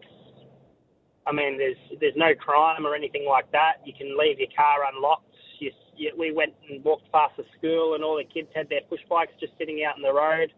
I 1.26 1.32
mean, 1.32 1.58
there's 1.58 1.78
there's 2.00 2.16
no 2.16 2.34
crime 2.36 2.86
or 2.86 2.96
anything 2.96 3.26
like 3.28 3.52
that. 3.52 3.82
You 3.86 3.94
can 3.98 4.18
leave 4.18 4.40
your 4.40 4.50
car 4.56 4.80
unlocked 4.94 5.26
You, 5.60 5.72
you, 5.96 6.12
we 6.18 6.32
went 6.32 6.54
and 6.70 6.84
walked 6.84 7.12
past 7.12 7.38
the 7.38 7.46
school, 7.58 7.96
and 7.96 8.04
all 8.04 8.18
the 8.18 8.24
kids 8.24 8.50
had 8.56 8.70
their 8.70 8.82
push 8.90 9.02
bikes 9.10 9.32
just 9.40 9.54
sitting 9.58 9.84
out 9.84 9.96
in 9.96 10.02
the 10.04 10.14
road. 10.14 10.52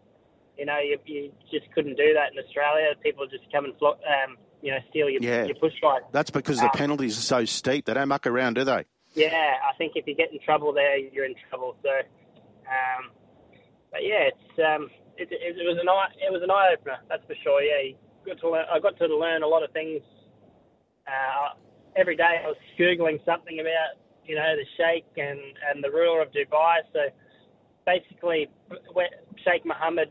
You 0.56 0.66
know, 0.66 0.78
you, 0.78 0.98
you 1.06 1.32
just 1.50 1.70
couldn't 1.74 1.96
do 1.96 2.14
that 2.14 2.32
in 2.32 2.38
Australia. 2.44 2.92
People 3.02 3.26
just 3.26 3.44
come 3.52 3.64
and 3.64 3.74
flo- 3.78 3.98
um, 4.04 4.36
you 4.62 4.70
know 4.70 4.78
steal 4.90 5.08
your, 5.10 5.22
Yeah. 5.22 5.44
your 5.44 5.56
push 5.56 5.72
bike. 5.82 6.02
That's 6.12 6.30
because 6.30 6.60
the 6.60 6.70
penalties 6.74 7.18
are 7.18 7.22
so 7.22 7.44
steep. 7.44 7.86
They 7.86 7.94
don't 7.94 8.08
muck 8.08 8.26
around, 8.26 8.54
do 8.54 8.64
they? 8.64 8.84
Yeah, 9.14 9.28
I 9.28 9.76
think 9.76 9.92
if 9.94 10.06
you 10.06 10.14
get 10.14 10.32
in 10.32 10.38
trouble 10.40 10.72
there, 10.72 10.96
you're 10.96 11.26
in 11.26 11.34
trouble. 11.50 11.76
So, 11.82 11.90
um, 11.90 13.10
but 13.90 14.00
yeah, 14.02 14.30
it's 14.32 14.58
um, 14.58 14.88
it, 15.18 15.28
it, 15.30 15.56
it 15.58 15.68
was 15.68 15.78
an 15.80 15.88
eye 15.88 16.08
it 16.26 16.32
was 16.32 16.42
an 16.42 16.50
eye 16.50 16.70
opener. 16.72 16.96
That's 17.08 17.24
for 17.26 17.34
sure. 17.42 17.60
Yeah, 17.62 17.92
got 18.26 18.40
to 18.40 18.50
learn, 18.50 18.64
I 18.72 18.78
got 18.78 18.96
to 18.98 19.06
learn 19.06 19.42
a 19.42 19.46
lot 19.46 19.62
of 19.62 19.70
things. 19.72 20.00
Uh, 21.06 21.58
every 21.96 22.16
day 22.16 22.40
I 22.44 22.46
was 22.46 22.56
googling 22.78 23.24
something 23.24 23.60
about 23.60 23.98
you 24.24 24.36
know 24.36 24.54
the 24.56 24.66
Sheikh 24.76 25.06
and 25.16 25.40
and 25.68 25.82
the 25.82 25.90
ruler 25.90 26.22
of 26.22 26.28
Dubai. 26.32 26.78
So 26.92 27.00
basically, 27.86 28.48
Sheikh 29.44 29.66
Mohammed 29.66 30.10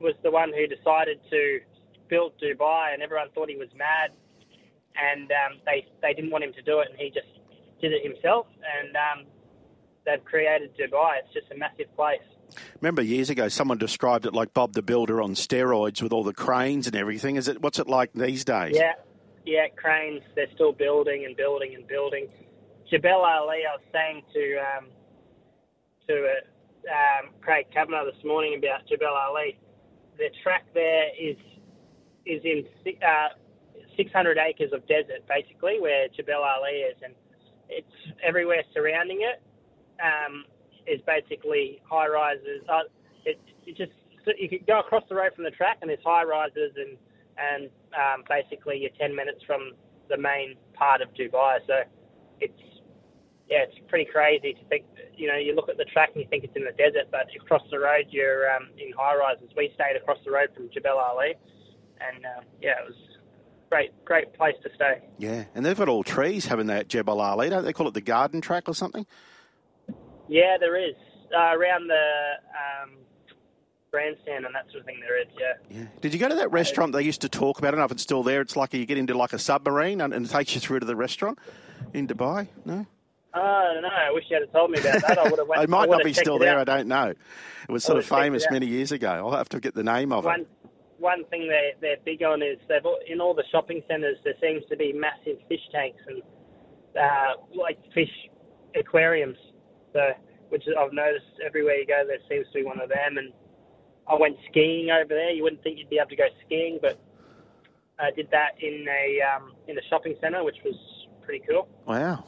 was 0.00 0.14
the 0.22 0.30
one 0.30 0.52
who 0.54 0.66
decided 0.66 1.18
to 1.30 1.60
build 2.08 2.32
Dubai, 2.40 2.94
and 2.94 3.02
everyone 3.02 3.28
thought 3.34 3.50
he 3.50 3.56
was 3.56 3.68
mad, 3.76 4.10
and 4.96 5.30
um, 5.30 5.60
they 5.66 5.86
they 6.02 6.14
didn't 6.14 6.30
want 6.30 6.44
him 6.44 6.52
to 6.54 6.62
do 6.62 6.80
it, 6.80 6.88
and 6.90 6.98
he 6.98 7.10
just 7.10 7.28
did 7.80 7.92
it 7.92 8.02
himself, 8.02 8.46
and 8.62 8.96
um, 8.96 9.26
they've 10.04 10.24
created 10.24 10.70
Dubai. 10.78 11.18
It's 11.24 11.34
just 11.34 11.50
a 11.52 11.58
massive 11.58 11.94
place. 11.96 12.24
Remember 12.80 13.02
years 13.02 13.30
ago, 13.30 13.48
someone 13.48 13.78
described 13.78 14.26
it 14.26 14.32
like 14.32 14.54
Bob 14.54 14.72
the 14.72 14.82
Builder 14.82 15.20
on 15.22 15.34
steroids 15.34 16.02
with 16.02 16.12
all 16.12 16.24
the 16.24 16.32
cranes 16.32 16.86
and 16.86 16.96
everything. 16.96 17.36
Is 17.36 17.48
it? 17.48 17.60
What's 17.62 17.78
it 17.78 17.88
like 17.88 18.12
these 18.12 18.44
days? 18.44 18.76
Yeah, 18.76 18.94
yeah, 19.44 19.68
cranes. 19.76 20.22
They're 20.34 20.50
still 20.54 20.72
building 20.72 21.24
and 21.24 21.36
building 21.36 21.74
and 21.74 21.86
building. 21.86 22.28
Jebel 22.90 23.24
Ali. 23.24 23.58
I 23.68 23.76
was 23.76 23.82
saying 23.92 24.22
to 24.32 24.56
um, 24.58 24.86
to 26.08 26.14
uh, 26.14 27.24
um, 27.26 27.30
Craig 27.40 27.66
Kavanagh 27.72 28.04
this 28.04 28.24
morning 28.24 28.58
about 28.58 28.86
Jebel 28.88 29.14
Ali. 29.14 29.58
The 30.16 30.30
track 30.42 30.64
there 30.74 31.08
is 31.18 31.36
is 32.26 32.42
in 32.44 32.64
uh, 33.02 33.28
600 33.96 34.38
acres 34.38 34.72
of 34.72 34.86
desert, 34.86 35.26
basically, 35.28 35.80
where 35.80 36.08
Jebel 36.08 36.42
Ali 36.42 36.86
is, 36.86 36.96
and 37.02 37.14
it's 37.68 38.16
everywhere 38.26 38.62
surrounding 38.74 39.20
it. 39.22 39.42
Um, 40.00 40.44
is 40.88 41.00
basically 41.06 41.80
high 41.88 42.08
rises. 42.08 42.62
Uh, 42.68 42.88
it, 43.24 43.40
it 43.66 43.76
just 43.76 43.92
you 44.38 44.48
could 44.48 44.66
go 44.66 44.80
across 44.80 45.04
the 45.08 45.14
road 45.14 45.32
from 45.34 45.44
the 45.44 45.50
track, 45.50 45.78
and 45.80 45.90
there's 45.90 46.02
high 46.04 46.24
rises, 46.24 46.72
and 46.76 46.96
and 47.38 47.70
um, 47.94 48.24
basically 48.28 48.78
you're 48.78 48.90
10 48.98 49.14
minutes 49.14 49.38
from 49.46 49.72
the 50.08 50.16
main 50.16 50.56
part 50.74 51.00
of 51.00 51.08
Dubai. 51.14 51.58
So 51.66 51.82
it's 52.40 52.60
yeah, 53.48 53.64
it's 53.64 53.78
pretty 53.88 54.10
crazy 54.10 54.54
to 54.54 54.64
think. 54.68 54.84
You 55.16 55.28
know, 55.28 55.36
you 55.36 55.54
look 55.54 55.68
at 55.68 55.76
the 55.76 55.84
track 55.84 56.10
and 56.14 56.22
you 56.22 56.28
think 56.28 56.44
it's 56.44 56.56
in 56.56 56.64
the 56.64 56.72
desert, 56.72 57.08
but 57.10 57.26
across 57.40 57.62
the 57.70 57.78
road 57.78 58.06
you're 58.10 58.50
um, 58.50 58.68
in 58.76 58.92
high 58.96 59.16
rises. 59.16 59.50
We 59.56 59.70
stayed 59.74 59.96
across 59.96 60.18
the 60.24 60.30
road 60.30 60.48
from 60.54 60.68
Jebel 60.72 60.98
Ali, 60.98 61.34
and 62.00 62.24
um, 62.24 62.44
yeah, 62.60 62.82
it 62.82 62.86
was 62.86 62.96
great, 63.70 63.90
great 64.04 64.34
place 64.34 64.54
to 64.62 64.70
stay. 64.74 65.02
Yeah, 65.18 65.44
and 65.54 65.64
they've 65.64 65.76
got 65.76 65.88
all 65.88 66.04
trees 66.04 66.46
having 66.46 66.66
that 66.66 66.88
Jebel 66.88 67.20
Ali. 67.20 67.50
Don't 67.50 67.64
they 67.64 67.72
call 67.72 67.88
it 67.88 67.94
the 67.94 68.00
garden 68.00 68.40
track 68.40 68.68
or 68.68 68.74
something? 68.74 69.06
Yeah, 70.28 70.56
there 70.58 70.76
is 70.76 70.94
uh, 71.36 71.56
around 71.56 71.88
the 71.88 72.04
um, 72.82 72.90
grandstand 73.90 74.44
and 74.46 74.54
that 74.54 74.66
sort 74.70 74.80
of 74.80 74.86
thing. 74.86 75.00
There 75.00 75.20
is, 75.20 75.26
yeah. 75.38 75.78
Yeah. 75.80 75.86
Did 76.00 76.12
you 76.12 76.20
go 76.20 76.28
to 76.28 76.34
that 76.36 76.50
restaurant 76.52 76.92
they 76.92 77.02
used 77.02 77.20
to 77.22 77.28
talk 77.28 77.58
about? 77.58 77.68
I 77.68 77.70
don't 77.72 77.80
know 77.80 77.86
if 77.86 77.92
it's 77.92 78.02
still 78.02 78.22
there. 78.22 78.40
It's 78.40 78.56
like 78.56 78.74
you 78.74 78.84
get 78.86 78.98
into 78.98 79.16
like 79.16 79.32
a 79.32 79.38
submarine 79.38 80.00
and, 80.00 80.12
and 80.12 80.26
it 80.26 80.30
takes 80.30 80.54
you 80.54 80.60
through 80.60 80.80
to 80.80 80.86
the 80.86 80.96
restaurant 80.96 81.38
in 81.94 82.06
Dubai. 82.06 82.48
No, 82.64 82.86
Oh, 83.34 83.40
I 83.40 83.74
don't 83.74 83.82
know. 83.82 83.88
I 83.88 84.10
wish 84.10 84.24
you 84.30 84.40
had 84.40 84.50
told 84.52 84.70
me 84.70 84.78
about 84.80 85.02
that. 85.06 85.18
I 85.18 85.22
would 85.28 85.38
have 85.38 85.46
went. 85.48 85.62
it 85.64 85.68
might 85.68 85.88
not 85.90 86.02
be 86.02 86.14
still 86.14 86.38
there. 86.38 86.58
I 86.58 86.64
don't 86.64 86.88
know. 86.88 87.08
It 87.68 87.72
was 87.72 87.84
sort 87.84 87.98
of 87.98 88.06
famous 88.06 88.46
many 88.50 88.66
years 88.66 88.90
ago. 88.90 89.10
I'll 89.10 89.36
have 89.36 89.50
to 89.50 89.60
get 89.60 89.74
the 89.74 89.84
name 89.84 90.12
of 90.12 90.24
One 90.24 90.40
it. 90.40 90.48
one 90.98 91.24
thing 91.26 91.46
they 91.46 91.72
they're 91.80 91.98
big 92.04 92.22
on 92.22 92.42
is 92.42 92.56
they've 92.68 92.82
in 93.06 93.20
all 93.20 93.34
the 93.34 93.44
shopping 93.52 93.82
centres 93.86 94.16
there 94.24 94.32
seems 94.40 94.64
to 94.70 94.76
be 94.76 94.92
massive 94.94 95.36
fish 95.46 95.60
tanks 95.70 96.00
and 96.08 96.22
uh, 96.98 97.34
like 97.54 97.78
fish 97.94 98.10
aquariums. 98.74 99.36
So 99.92 100.00
which 100.48 100.64
I've 100.78 100.92
noticed 100.92 101.26
everywhere 101.44 101.76
you 101.76 101.86
go 101.86 102.04
there 102.06 102.18
seems 102.28 102.46
to 102.48 102.60
be 102.60 102.64
one 102.64 102.80
of 102.80 102.88
them. 102.88 103.18
And 103.18 103.32
I 104.08 104.14
went 104.14 104.36
skiing 104.50 104.90
over 104.90 105.08
there. 105.08 105.30
You 105.30 105.42
wouldn't 105.42 105.62
think 105.62 105.78
you'd 105.78 105.90
be 105.90 105.98
able 105.98 106.10
to 106.10 106.16
go 106.16 106.28
skiing, 106.46 106.78
but 106.80 107.00
I 107.98 108.10
did 108.10 108.30
that 108.30 108.52
in 108.60 108.86
a 108.88 109.20
um, 109.20 109.52
in 109.66 109.76
a 109.76 109.82
shopping 109.90 110.14
centre, 110.20 110.44
which 110.44 110.58
was 110.64 110.74
pretty 111.22 111.44
cool. 111.48 111.68
Wow. 111.86 112.24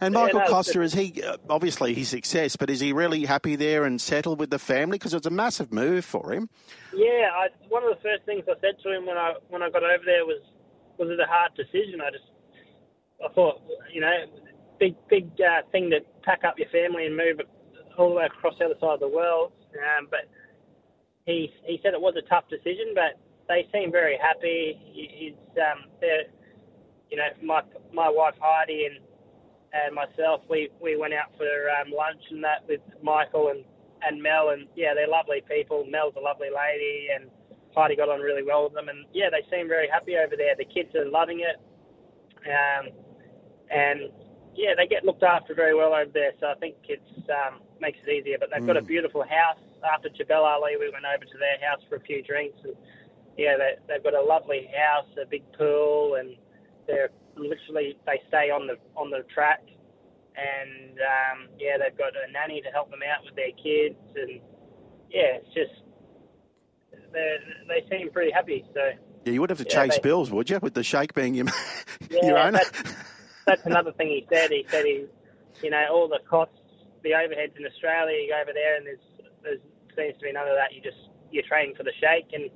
And 0.00 0.14
Yeah, 0.14 0.22
Michael 0.22 0.40
no, 0.40 0.46
Costa, 0.46 0.80
is 0.80 0.94
he 0.94 1.22
uh, 1.22 1.36
obviously 1.48 1.94
his 1.94 2.08
success, 2.08 2.56
but 2.56 2.70
is 2.70 2.80
he 2.80 2.92
really 2.92 3.24
happy 3.24 3.54
there 3.54 3.84
and 3.84 4.00
settled 4.00 4.40
with 4.40 4.50
the 4.50 4.58
family? 4.58 4.98
Because 4.98 5.14
it's 5.14 5.26
a 5.26 5.30
massive 5.30 5.72
move 5.72 6.04
for 6.04 6.32
him. 6.32 6.48
Yeah, 6.92 7.30
I, 7.32 7.48
one 7.68 7.84
of 7.84 7.90
the 7.90 8.02
first 8.02 8.24
things 8.24 8.44
I 8.48 8.58
said 8.60 8.82
to 8.82 8.92
him 8.92 9.06
when 9.06 9.16
I 9.16 9.34
when 9.48 9.62
I 9.62 9.70
got 9.70 9.84
over 9.84 10.04
there 10.04 10.24
was, 10.24 10.42
was 10.98 11.10
it 11.10 11.20
a 11.20 11.26
hard 11.26 11.52
decision? 11.54 12.00
I 12.00 12.10
just 12.10 12.24
I 13.24 13.32
thought, 13.32 13.62
you 13.92 14.00
know, 14.00 14.10
big 14.78 14.94
big 15.08 15.30
uh, 15.40 15.62
thing 15.72 15.90
to 15.90 16.00
pack 16.22 16.44
up 16.44 16.58
your 16.58 16.68
family 16.68 17.06
and 17.06 17.16
move 17.16 17.40
all 17.98 18.10
the 18.10 18.14
way 18.16 18.26
across 18.26 18.54
the 18.58 18.66
other 18.66 18.74
side 18.80 18.94
of 18.94 19.00
the 19.00 19.08
world. 19.08 19.52
Um, 19.74 20.08
but 20.10 20.28
he 21.24 21.52
he 21.64 21.80
said 21.82 21.94
it 21.94 22.00
was 22.00 22.14
a 22.16 22.28
tough 22.28 22.44
decision, 22.48 22.94
but 22.94 23.20
they 23.48 23.66
seem 23.72 23.92
very 23.92 24.18
happy. 24.20 24.78
He, 24.92 25.08
he's 25.12 25.58
um, 25.58 25.90
you 27.10 27.16
know, 27.16 27.28
my 27.42 27.62
my 27.92 28.08
wife 28.08 28.34
Heidi 28.40 28.86
and 28.86 29.00
and 29.72 29.94
myself, 29.94 30.42
we 30.48 30.70
we 30.80 30.96
went 30.96 31.14
out 31.14 31.30
for 31.36 31.48
um, 31.80 31.92
lunch 31.92 32.22
and 32.30 32.42
that 32.44 32.66
with 32.68 32.80
Michael 33.02 33.50
and 33.50 33.64
and 34.02 34.22
Mel, 34.22 34.50
and 34.50 34.68
yeah, 34.76 34.94
they're 34.94 35.08
lovely 35.08 35.42
people. 35.48 35.84
Mel's 35.88 36.14
a 36.16 36.20
lovely 36.20 36.48
lady, 36.48 37.08
and 37.14 37.30
Heidi 37.74 37.96
got 37.96 38.08
on 38.08 38.20
really 38.20 38.42
well 38.42 38.64
with 38.64 38.74
them, 38.74 38.88
and 38.88 39.04
yeah, 39.12 39.28
they 39.30 39.44
seem 39.50 39.68
very 39.68 39.88
happy 39.88 40.16
over 40.16 40.36
there. 40.36 40.54
The 40.56 40.64
kids 40.64 40.94
are 40.94 41.08
loving 41.08 41.40
it, 41.40 41.56
um, 42.46 42.92
and 43.70 44.10
yeah, 44.56 44.72
they 44.76 44.86
get 44.86 45.04
looked 45.04 45.22
after 45.22 45.54
very 45.54 45.74
well 45.74 45.92
over 45.94 46.10
there. 46.12 46.32
So 46.40 46.46
I 46.48 46.54
think 46.54 46.76
it's 46.88 47.28
um, 47.30 47.60
makes 47.80 47.98
it 48.06 48.10
easier. 48.10 48.36
But 48.40 48.50
they've 48.52 48.66
got 48.66 48.76
a 48.76 48.82
beautiful 48.82 49.22
house. 49.22 49.58
After 49.84 50.08
Jebel 50.08 50.44
Ali, 50.44 50.76
we 50.80 50.90
went 50.90 51.04
over 51.04 51.24
to 51.24 51.38
their 51.38 51.58
house 51.68 51.80
for 51.88 51.96
a 51.96 52.00
few 52.00 52.22
drinks, 52.22 52.58
and 52.64 52.74
yeah, 53.36 53.56
they, 53.56 53.74
they've 53.86 54.02
got 54.02 54.14
a 54.14 54.22
lovely 54.22 54.68
house, 54.76 55.06
a 55.22 55.26
big 55.26 55.44
pool, 55.52 56.16
and 56.16 56.36
they're 56.86 57.10
literally 57.36 57.96
they 58.06 58.20
stay 58.28 58.50
on 58.50 58.66
the 58.66 58.76
on 58.96 59.10
the 59.10 59.22
track, 59.32 59.62
and 60.36 60.98
um, 60.98 61.48
yeah, 61.58 61.76
they've 61.78 61.96
got 61.96 62.12
a 62.16 62.32
nanny 62.32 62.60
to 62.62 62.68
help 62.70 62.90
them 62.90 63.00
out 63.06 63.24
with 63.24 63.36
their 63.36 63.52
kids, 63.62 64.00
and 64.16 64.40
yeah, 65.10 65.38
it's 65.44 65.54
just 65.54 65.82
they 67.12 67.36
they 67.68 67.84
seem 67.90 68.10
pretty 68.10 68.32
happy. 68.32 68.64
So 68.74 68.80
Yeah, 69.24 69.32
you 69.34 69.40
would 69.40 69.50
have 69.50 69.58
to 69.58 69.64
Yeah, 69.64 69.84
chase 69.84 69.96
they- 69.96 70.00
bills, 70.00 70.30
would 70.30 70.48
you, 70.50 70.58
with 70.60 70.74
the 70.74 70.82
sheikh 70.82 71.14
being 71.14 71.34
your, 71.34 71.46
yeah, 72.10 72.26
your 72.26 72.38
owner? 72.38 72.60
That's 73.46 73.64
another 73.64 73.92
thing 73.92 74.08
he 74.08 74.26
said. 74.32 74.50
He 74.50 74.66
said 74.68 74.84
he, 74.84 75.06
you 75.62 75.70
know, 75.70 75.86
all 75.90 76.08
the 76.08 76.18
costs, 76.28 76.58
the 77.02 77.10
overheads 77.10 77.56
in 77.56 77.64
Australia, 77.64 78.16
you 78.20 78.32
go 78.32 78.40
over 78.40 78.52
there, 78.52 78.76
and 78.76 78.86
there's 78.86 78.98
there's 79.42 79.60
seems 79.96 80.14
to 80.18 80.24
be 80.26 80.32
none 80.32 80.48
of 80.48 80.56
that. 80.56 80.74
You 80.74 80.82
just 80.82 80.98
you're 81.30 81.44
training 81.44 81.74
for 81.76 81.82
the 81.82 81.92
sheikh, 82.00 82.32
and 82.32 82.50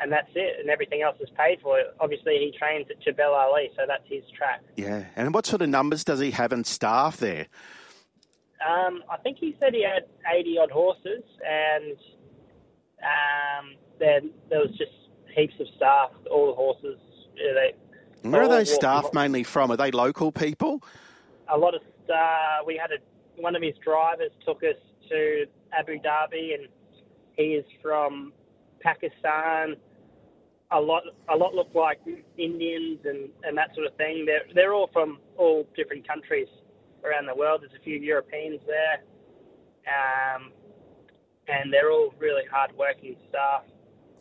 and 0.00 0.10
that's 0.12 0.30
it, 0.34 0.60
and 0.60 0.70
everything 0.70 1.02
else 1.02 1.16
is 1.20 1.28
paid 1.36 1.60
for. 1.62 1.78
Obviously, 2.00 2.34
he 2.38 2.54
trains 2.58 2.86
at 2.90 3.00
Jebel 3.00 3.32
Ali, 3.32 3.70
so 3.76 3.82
that's 3.86 4.04
his 4.06 4.22
track. 4.36 4.62
Yeah, 4.76 5.04
and 5.16 5.32
what 5.32 5.46
sort 5.46 5.62
of 5.62 5.68
numbers 5.68 6.04
does 6.04 6.20
he 6.20 6.30
have 6.32 6.52
in 6.52 6.64
staff 6.64 7.16
there? 7.18 7.46
Um, 8.66 9.02
I 9.10 9.18
think 9.18 9.38
he 9.38 9.56
said 9.60 9.74
he 9.74 9.84
had 9.84 10.04
80 10.32 10.58
odd 10.58 10.70
horses, 10.70 11.22
and 11.46 11.96
um, 13.02 13.76
there, 13.98 14.20
there 14.48 14.60
was 14.60 14.70
just 14.70 14.92
heaps 15.34 15.54
of 15.60 15.66
staff. 15.76 16.10
All 16.30 16.48
the 16.48 16.54
horses, 16.54 16.98
they, 17.36 17.74
Where 18.24 18.42
are 18.42 18.48
those 18.48 18.72
staff 18.72 19.12
mainly 19.12 19.42
from? 19.42 19.70
Are 19.70 19.76
they 19.76 19.90
local 19.90 20.32
people? 20.32 20.82
A 21.48 21.58
lot 21.58 21.74
of 21.74 21.82
uh, 22.08 22.64
we 22.66 22.76
had 22.76 22.90
a 22.90 22.96
one 23.40 23.54
of 23.54 23.62
his 23.62 23.74
drivers 23.84 24.30
took 24.46 24.62
us 24.62 24.76
to 25.10 25.46
Abu 25.78 25.98
Dhabi, 25.98 26.54
and 26.54 26.68
he 27.36 27.54
is 27.54 27.66
from 27.82 28.32
Pakistan. 28.80 29.76
A 30.70 30.80
lot, 30.80 31.02
a 31.28 31.36
lot 31.36 31.54
look 31.54 31.68
like 31.74 32.00
Indians 32.38 33.00
and, 33.04 33.28
and 33.44 33.56
that 33.58 33.74
sort 33.74 33.86
of 33.86 33.94
thing. 33.96 34.24
They're 34.24 34.46
they're 34.54 34.72
all 34.72 34.88
from 34.92 35.18
all 35.36 35.68
different 35.76 36.08
countries 36.08 36.48
around 37.04 37.26
the 37.26 37.34
world. 37.34 37.60
There's 37.60 37.78
a 37.78 37.84
few 37.84 37.98
Europeans 37.98 38.60
there, 38.66 39.04
um, 39.86 40.50
and 41.46 41.70
they're 41.70 41.90
all 41.90 42.14
really 42.18 42.44
hard-working 42.50 43.16
staff. 43.28 43.64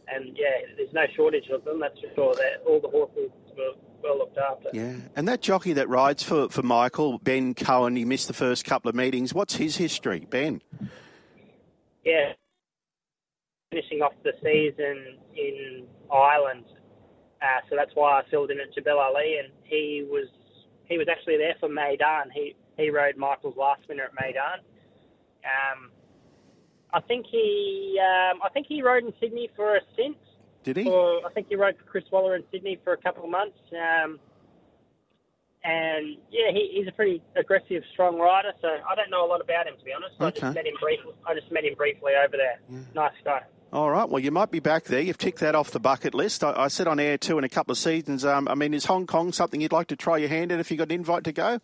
And 0.09 0.37
yeah, 0.37 0.75
there's 0.75 0.93
no 0.93 1.05
shortage 1.15 1.47
of 1.47 1.63
them. 1.63 1.79
That's 1.79 1.97
for 2.01 2.13
sure. 2.13 2.35
They're, 2.35 2.57
all 2.67 2.81
the 2.81 2.89
horses 2.89 3.15
were 3.15 3.17
well 3.17 3.31
looked 3.31 3.42
after. 4.43 4.69
Yeah, 4.73 4.95
and 5.15 5.27
that 5.27 5.41
jockey 5.41 5.73
that 5.73 5.89
rides 5.89 6.23
for, 6.23 6.49
for 6.49 6.61
Michael, 6.61 7.17
Ben 7.19 7.53
Coen, 7.55 7.97
he 7.97 8.05
missed 8.05 8.27
the 8.27 8.33
first 8.33 8.65
couple 8.65 8.89
of 8.89 8.95
meetings. 8.95 9.33
What's 9.33 9.55
his 9.55 9.77
history, 9.77 10.27
Ben? 10.29 10.61
yeah, 12.03 12.33
finishing 13.71 14.01
off 14.01 14.13
the 14.23 14.33
season 14.43 15.17
in 15.35 15.85
Ireland. 16.11 16.65
Uh, 17.41 17.59
so 17.69 17.75
that's 17.75 17.91
why 17.95 18.19
I 18.19 18.23
filled 18.29 18.51
in 18.51 18.59
at 18.59 18.73
Jebel 18.73 18.99
Ali, 18.99 19.37
and 19.43 19.51
he 19.63 20.05
was 20.09 20.27
he 20.85 20.97
was 20.97 21.07
actually 21.09 21.37
there 21.37 21.55
for 21.59 21.69
Meydan. 21.69 22.31
He 22.33 22.55
he 22.77 22.89
rode 22.89 23.17
Michael's 23.17 23.57
last 23.57 23.81
winner 23.87 24.03
at 24.03 24.15
Meydan. 24.15 24.59
Um, 25.43 25.89
I 26.93 27.01
think 27.01 27.25
he, 27.29 27.99
um, 27.99 28.39
I 28.43 28.49
think 28.53 28.67
he 28.67 28.81
rode 28.81 29.03
in 29.03 29.13
Sydney 29.19 29.49
for 29.55 29.75
a 29.75 29.81
stint. 29.93 30.17
Did 30.63 30.77
he? 30.77 30.87
Or 30.87 31.25
I 31.25 31.33
think 31.33 31.47
he 31.49 31.55
rode 31.55 31.75
for 31.77 31.83
Chris 31.83 32.05
Waller 32.11 32.35
in 32.35 32.43
Sydney 32.51 32.79
for 32.83 32.93
a 32.93 32.97
couple 32.97 33.23
of 33.25 33.29
months. 33.29 33.57
Um, 33.73 34.19
and 35.63 36.17
yeah, 36.31 36.51
he, 36.51 36.71
he's 36.77 36.87
a 36.87 36.91
pretty 36.91 37.21
aggressive, 37.35 37.83
strong 37.93 38.19
rider. 38.19 38.51
So 38.61 38.67
I 38.67 38.95
don't 38.95 39.09
know 39.09 39.25
a 39.25 39.29
lot 39.29 39.41
about 39.41 39.67
him 39.67 39.75
to 39.77 39.83
be 39.83 39.91
honest. 39.93 40.15
I 40.19 40.31
just 40.31 40.55
met 40.55 40.65
him 40.67 40.75
briefly. 40.81 41.13
I 41.27 41.33
just 41.33 41.51
met 41.51 41.63
him 41.65 41.75
briefly 41.75 42.13
over 42.15 42.37
there. 42.37 42.59
Nice 42.93 43.13
guy. 43.23 43.41
All 43.71 43.89
right. 43.89 44.07
Well, 44.07 44.19
you 44.19 44.29
might 44.29 44.51
be 44.51 44.59
back 44.59 44.83
there. 44.83 45.01
You've 45.01 45.17
ticked 45.17 45.39
that 45.39 45.55
off 45.55 45.71
the 45.71 45.79
bucket 45.79 46.13
list. 46.13 46.43
I, 46.43 46.53
I 46.55 46.67
said 46.67 46.87
on 46.87 46.99
air 46.99 47.17
too 47.17 47.37
in 47.39 47.43
a 47.43 47.49
couple 47.49 47.71
of 47.71 47.77
seasons. 47.79 48.23
Um, 48.23 48.47
I 48.47 48.53
mean, 48.55 48.73
is 48.73 48.85
Hong 48.85 49.07
Kong 49.07 49.31
something 49.33 49.59
you'd 49.61 49.71
like 49.71 49.87
to 49.87 49.95
try 49.95 50.17
your 50.17 50.29
hand 50.29 50.51
at 50.51 50.59
if 50.59 50.69
you 50.69 50.77
got 50.77 50.89
an 50.89 50.91
invite 50.91 51.23
to 51.23 51.31
go? 51.31 51.59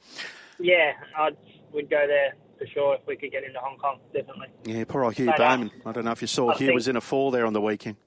Yeah, 0.60 0.94
I'd 1.18 1.38
would 1.72 1.90
go 1.90 2.08
there 2.08 2.34
for 2.58 2.66
sure 2.68 2.96
if 2.96 3.02
we 3.06 3.16
could 3.16 3.32
get 3.32 3.44
into 3.44 3.60
Hong 3.60 3.78
Kong. 3.78 4.00
Definitely. 4.14 4.48
Yeah, 4.66 4.84
poor 4.88 5.04
old 5.04 5.14
Hugh 5.14 5.30
uh, 5.30 5.38
Bowman. 5.38 5.70
I 5.86 5.92
don't 5.92 6.04
know 6.04 6.12
if 6.12 6.22
you 6.22 6.28
saw. 6.28 6.50
I 6.50 6.56
Hugh 6.56 6.68
think- 6.68 6.76
was 6.76 6.88
in 6.88 6.96
a 6.96 7.02
fall 7.02 7.30
there 7.32 7.46
on 7.46 7.54
the 7.54 7.62
weekend. 7.62 7.98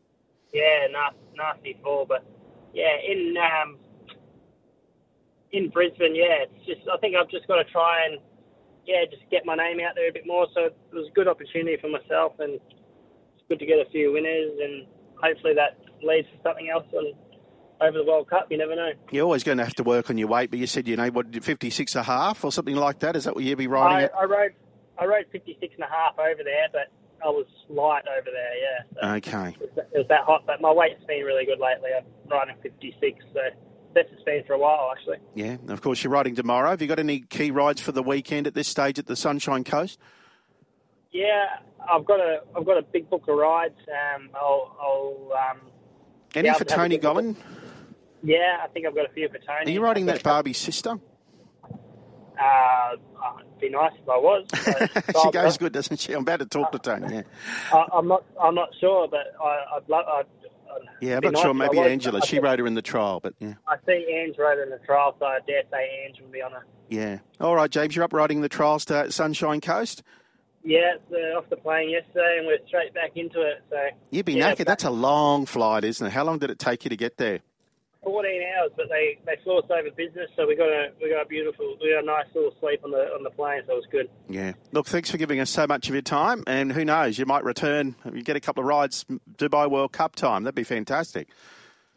Yeah, 0.52 0.86
nasty, 0.90 1.18
nasty 1.36 1.78
fall, 1.82 2.04
but 2.04 2.26
yeah, 2.74 2.96
in 3.08 3.36
um, 3.38 3.78
in 5.52 5.68
Brisbane, 5.68 6.14
yeah, 6.14 6.44
it's 6.48 6.66
just 6.66 6.80
I 6.92 6.96
think 6.98 7.14
I've 7.16 7.30
just 7.30 7.46
got 7.46 7.56
to 7.56 7.64
try 7.70 8.06
and 8.06 8.18
yeah, 8.86 9.04
just 9.08 9.22
get 9.30 9.46
my 9.46 9.54
name 9.54 9.78
out 9.80 9.94
there 9.94 10.08
a 10.08 10.12
bit 10.12 10.26
more. 10.26 10.46
So 10.54 10.64
it 10.66 10.76
was 10.92 11.06
a 11.08 11.12
good 11.14 11.28
opportunity 11.28 11.76
for 11.80 11.88
myself, 11.88 12.32
and 12.40 12.54
it's 12.54 13.44
good 13.48 13.58
to 13.60 13.66
get 13.66 13.78
a 13.78 13.88
few 13.90 14.12
winners, 14.12 14.50
and 14.60 14.86
hopefully 15.22 15.54
that 15.54 15.78
leads 16.02 16.26
to 16.28 16.34
something 16.42 16.68
else 16.68 16.86
on 16.92 17.12
over 17.80 17.98
the 17.98 18.04
World 18.04 18.28
Cup. 18.28 18.48
You 18.50 18.58
never 18.58 18.74
know. 18.74 18.90
You're 19.10 19.24
always 19.24 19.44
going 19.44 19.58
to 19.58 19.64
have 19.64 19.74
to 19.76 19.82
work 19.84 20.10
on 20.10 20.18
your 20.18 20.28
weight, 20.28 20.50
but 20.50 20.58
you 20.58 20.66
said 20.66 20.88
you 20.88 20.96
know 20.96 21.08
what, 21.10 21.44
56 21.44 21.94
and 21.94 22.00
a 22.00 22.04
half 22.04 22.44
or 22.44 22.50
something 22.50 22.76
like 22.76 23.00
that. 23.00 23.14
Is 23.16 23.24
that 23.24 23.34
what 23.34 23.44
you'd 23.44 23.58
be 23.58 23.66
riding 23.66 23.98
I, 23.98 24.02
at? 24.04 24.14
I 24.14 24.24
rode 24.24 24.52
I 24.98 25.04
rode 25.06 25.26
56 25.32 25.74
and 25.74 25.84
a 25.84 25.88
half 25.88 26.18
over 26.18 26.42
there, 26.44 26.66
but 26.72 26.88
I 27.24 27.28
was 27.28 27.46
light 27.68 28.04
over 28.08 28.28
there. 28.32 28.54
Yeah. 28.56 29.00
So. 29.00 29.08
Okay. 29.16 29.48
it 29.60 29.60
was- 29.60 29.86
it 29.94 29.98
was 29.98 30.06
that 30.08 30.24
hot, 30.24 30.44
but 30.46 30.60
my 30.60 30.72
weight's 30.72 31.04
been 31.04 31.24
really 31.24 31.44
good 31.44 31.58
lately. 31.60 31.90
I'm 31.96 32.04
riding 32.28 32.56
56, 32.62 33.24
so 33.32 33.40
best 33.94 34.08
it's 34.12 34.22
been 34.22 34.42
for 34.46 34.54
a 34.54 34.58
while 34.58 34.92
actually. 34.96 35.18
Yeah. 35.34 35.56
Of 35.68 35.80
course, 35.80 36.02
you're 36.02 36.12
riding 36.12 36.34
tomorrow. 36.34 36.70
Have 36.70 36.82
you 36.82 36.88
got 36.88 36.98
any 36.98 37.20
key 37.20 37.50
rides 37.50 37.80
for 37.80 37.92
the 37.92 38.02
weekend 38.02 38.46
at 38.46 38.54
this 38.54 38.68
stage 38.68 38.98
at 38.98 39.06
the 39.06 39.16
Sunshine 39.16 39.64
Coast? 39.64 39.98
Yeah, 41.12 41.44
I've 41.90 42.04
got 42.04 42.20
a 42.20 42.40
I've 42.56 42.64
got 42.64 42.78
a 42.78 42.82
big 42.82 43.10
book 43.10 43.24
of 43.28 43.36
rides. 43.36 43.78
Um, 43.88 44.30
I'll, 44.34 44.76
I'll 44.80 45.50
um, 45.50 45.60
Any 46.34 46.48
Yeah, 46.48 46.54
for 46.54 46.64
Tony 46.64 46.96
good 46.96 47.36
yeah, 48.22 48.58
I 48.62 48.68
think 48.68 48.86
I've 48.86 48.94
got 48.94 49.10
a 49.10 49.12
few 49.12 49.28
for 49.28 49.38
Tony. 49.38 49.66
Are 49.66 49.70
you 49.70 49.82
riding 49.82 50.06
that 50.06 50.22
Barbie 50.22 50.52
sister? 50.52 50.98
Uh, 52.40 52.44
uh, 52.44 52.94
it'd 53.40 53.60
be 53.60 53.68
nice 53.68 53.92
if 54.00 54.08
I 54.08 54.16
was. 54.16 54.46
she 55.22 55.30
goes 55.30 55.58
good, 55.58 55.72
doesn't 55.72 55.98
she? 56.00 56.12
I'm 56.12 56.22
about 56.22 56.40
to 56.40 56.46
talk 56.46 56.72
to 56.72 56.78
Tony. 56.78 57.16
Yeah. 57.16 57.22
I, 57.72 57.86
I'm 57.92 58.08
not 58.08 58.24
I'm 58.40 58.54
not 58.54 58.70
sure, 58.80 59.08
but 59.08 59.34
I, 59.42 59.76
I'd 59.76 59.88
love. 59.88 60.04
I'd 60.08 60.26
Yeah, 61.00 61.18
I'm 61.22 61.32
not 61.32 61.42
sure. 61.42 61.54
Maybe. 61.54 61.78
Angela. 61.78 62.20
She 62.22 62.38
rode 62.38 62.58
her 62.58 62.66
in 62.66 62.74
the 62.74 62.82
trial, 62.82 63.20
but 63.20 63.34
yeah. 63.38 63.54
I 63.66 63.76
see 63.86 64.06
Ange 64.12 64.36
rode 64.38 64.58
in 64.58 64.70
the 64.70 64.78
trial, 64.78 65.16
so 65.18 65.26
I 65.26 65.38
dare 65.46 65.62
say 65.70 66.04
Ange 66.06 66.20
will 66.20 66.28
be 66.28 66.42
on 66.42 66.52
it. 66.52 66.62
Yeah. 66.88 67.18
All 67.40 67.56
right, 67.56 67.70
James, 67.70 67.96
you're 67.96 68.04
up 68.04 68.12
riding 68.12 68.40
the 68.40 68.48
trials 68.48 68.84
to 68.86 69.10
Sunshine 69.10 69.60
Coast. 69.60 70.02
Yeah, 70.64 70.92
uh, 71.10 71.38
off 71.38 71.48
the 71.50 71.56
plane 71.56 71.90
yesterday, 71.90 72.36
and 72.38 72.46
we're 72.46 72.64
straight 72.68 72.94
back 72.94 73.12
into 73.16 73.40
it. 73.40 73.62
So 73.68 73.76
You'd 74.10 74.26
be 74.26 74.34
Yeah, 74.34 74.54
knackered. 74.54 74.66
That's 74.66 74.84
a 74.84 74.90
long 74.90 75.44
flight, 75.46 75.82
isn't 75.84 76.06
it? 76.06 76.10
How 76.12 76.22
long 76.24 76.38
did 76.38 76.50
it 76.50 76.58
take 76.60 76.84
you 76.84 76.90
to 76.90 76.96
get 76.96 77.16
there? 77.16 77.40
14 78.62 78.70
hours, 78.70 78.70
but 78.76 78.88
they, 78.88 79.18
they 79.26 79.42
flew 79.42 79.58
us 79.58 79.64
over 79.70 79.90
business, 79.96 80.28
so 80.36 80.46
we 80.46 80.56
got 80.56 80.68
a 80.68 80.90
we 81.00 81.10
got 81.10 81.22
a 81.22 81.26
beautiful 81.26 81.76
we 81.80 81.90
got 81.92 82.02
a 82.02 82.06
nice 82.06 82.26
little 82.34 82.54
sleep 82.60 82.80
on 82.84 82.90
the 82.90 82.98
on 83.14 83.22
the 83.22 83.30
plane, 83.30 83.62
so 83.66 83.72
it 83.72 83.76
was 83.76 83.86
good. 83.90 84.08
Yeah. 84.28 84.52
Look, 84.72 84.86
thanks 84.86 85.10
for 85.10 85.16
giving 85.18 85.40
us 85.40 85.50
so 85.50 85.66
much 85.66 85.88
of 85.88 85.94
your 85.94 86.02
time. 86.02 86.44
And 86.46 86.72
who 86.72 86.84
knows, 86.84 87.18
you 87.18 87.26
might 87.26 87.44
return. 87.44 87.94
You 88.12 88.22
get 88.22 88.36
a 88.36 88.40
couple 88.40 88.62
of 88.62 88.66
rides 88.68 89.04
Dubai 89.36 89.70
World 89.70 89.92
Cup 89.92 90.14
time. 90.16 90.44
That'd 90.44 90.54
be 90.54 90.64
fantastic. 90.64 91.28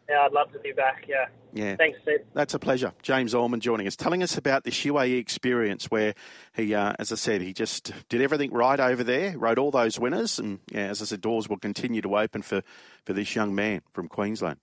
Yeah, 0.08 0.20
I'd 0.20 0.30
love 0.32 0.52
to 0.52 0.60
be 0.60 0.70
back. 0.70 1.04
Yeah, 1.08 1.26
Yeah. 1.52 1.74
thanks, 1.74 1.98
Steve. 2.02 2.20
That's 2.32 2.54
a 2.54 2.60
pleasure. 2.60 2.92
James 3.02 3.34
Orman 3.34 3.58
joining 3.58 3.88
us, 3.88 3.96
telling 3.96 4.22
us 4.22 4.38
about 4.38 4.62
this 4.62 4.84
UAE 4.84 5.18
experience 5.18 5.86
where 5.90 6.14
he, 6.54 6.76
uh, 6.76 6.92
as 7.00 7.10
I 7.10 7.16
said, 7.16 7.40
he 7.42 7.52
just 7.52 7.92
did 8.08 8.22
everything 8.22 8.52
right 8.52 8.78
over 8.78 9.02
there, 9.02 9.36
rode 9.36 9.58
all 9.58 9.72
those 9.72 9.98
winners. 9.98 10.38
And 10.38 10.60
yeah, 10.70 10.86
as 10.86 11.02
I 11.02 11.06
said, 11.06 11.22
doors 11.22 11.48
will 11.48 11.58
continue 11.58 12.02
to 12.02 12.16
open 12.16 12.42
for, 12.42 12.62
for 13.04 13.14
this 13.14 13.34
young 13.34 13.52
man 13.52 13.82
from 13.92 14.06
Queensland. 14.06 14.58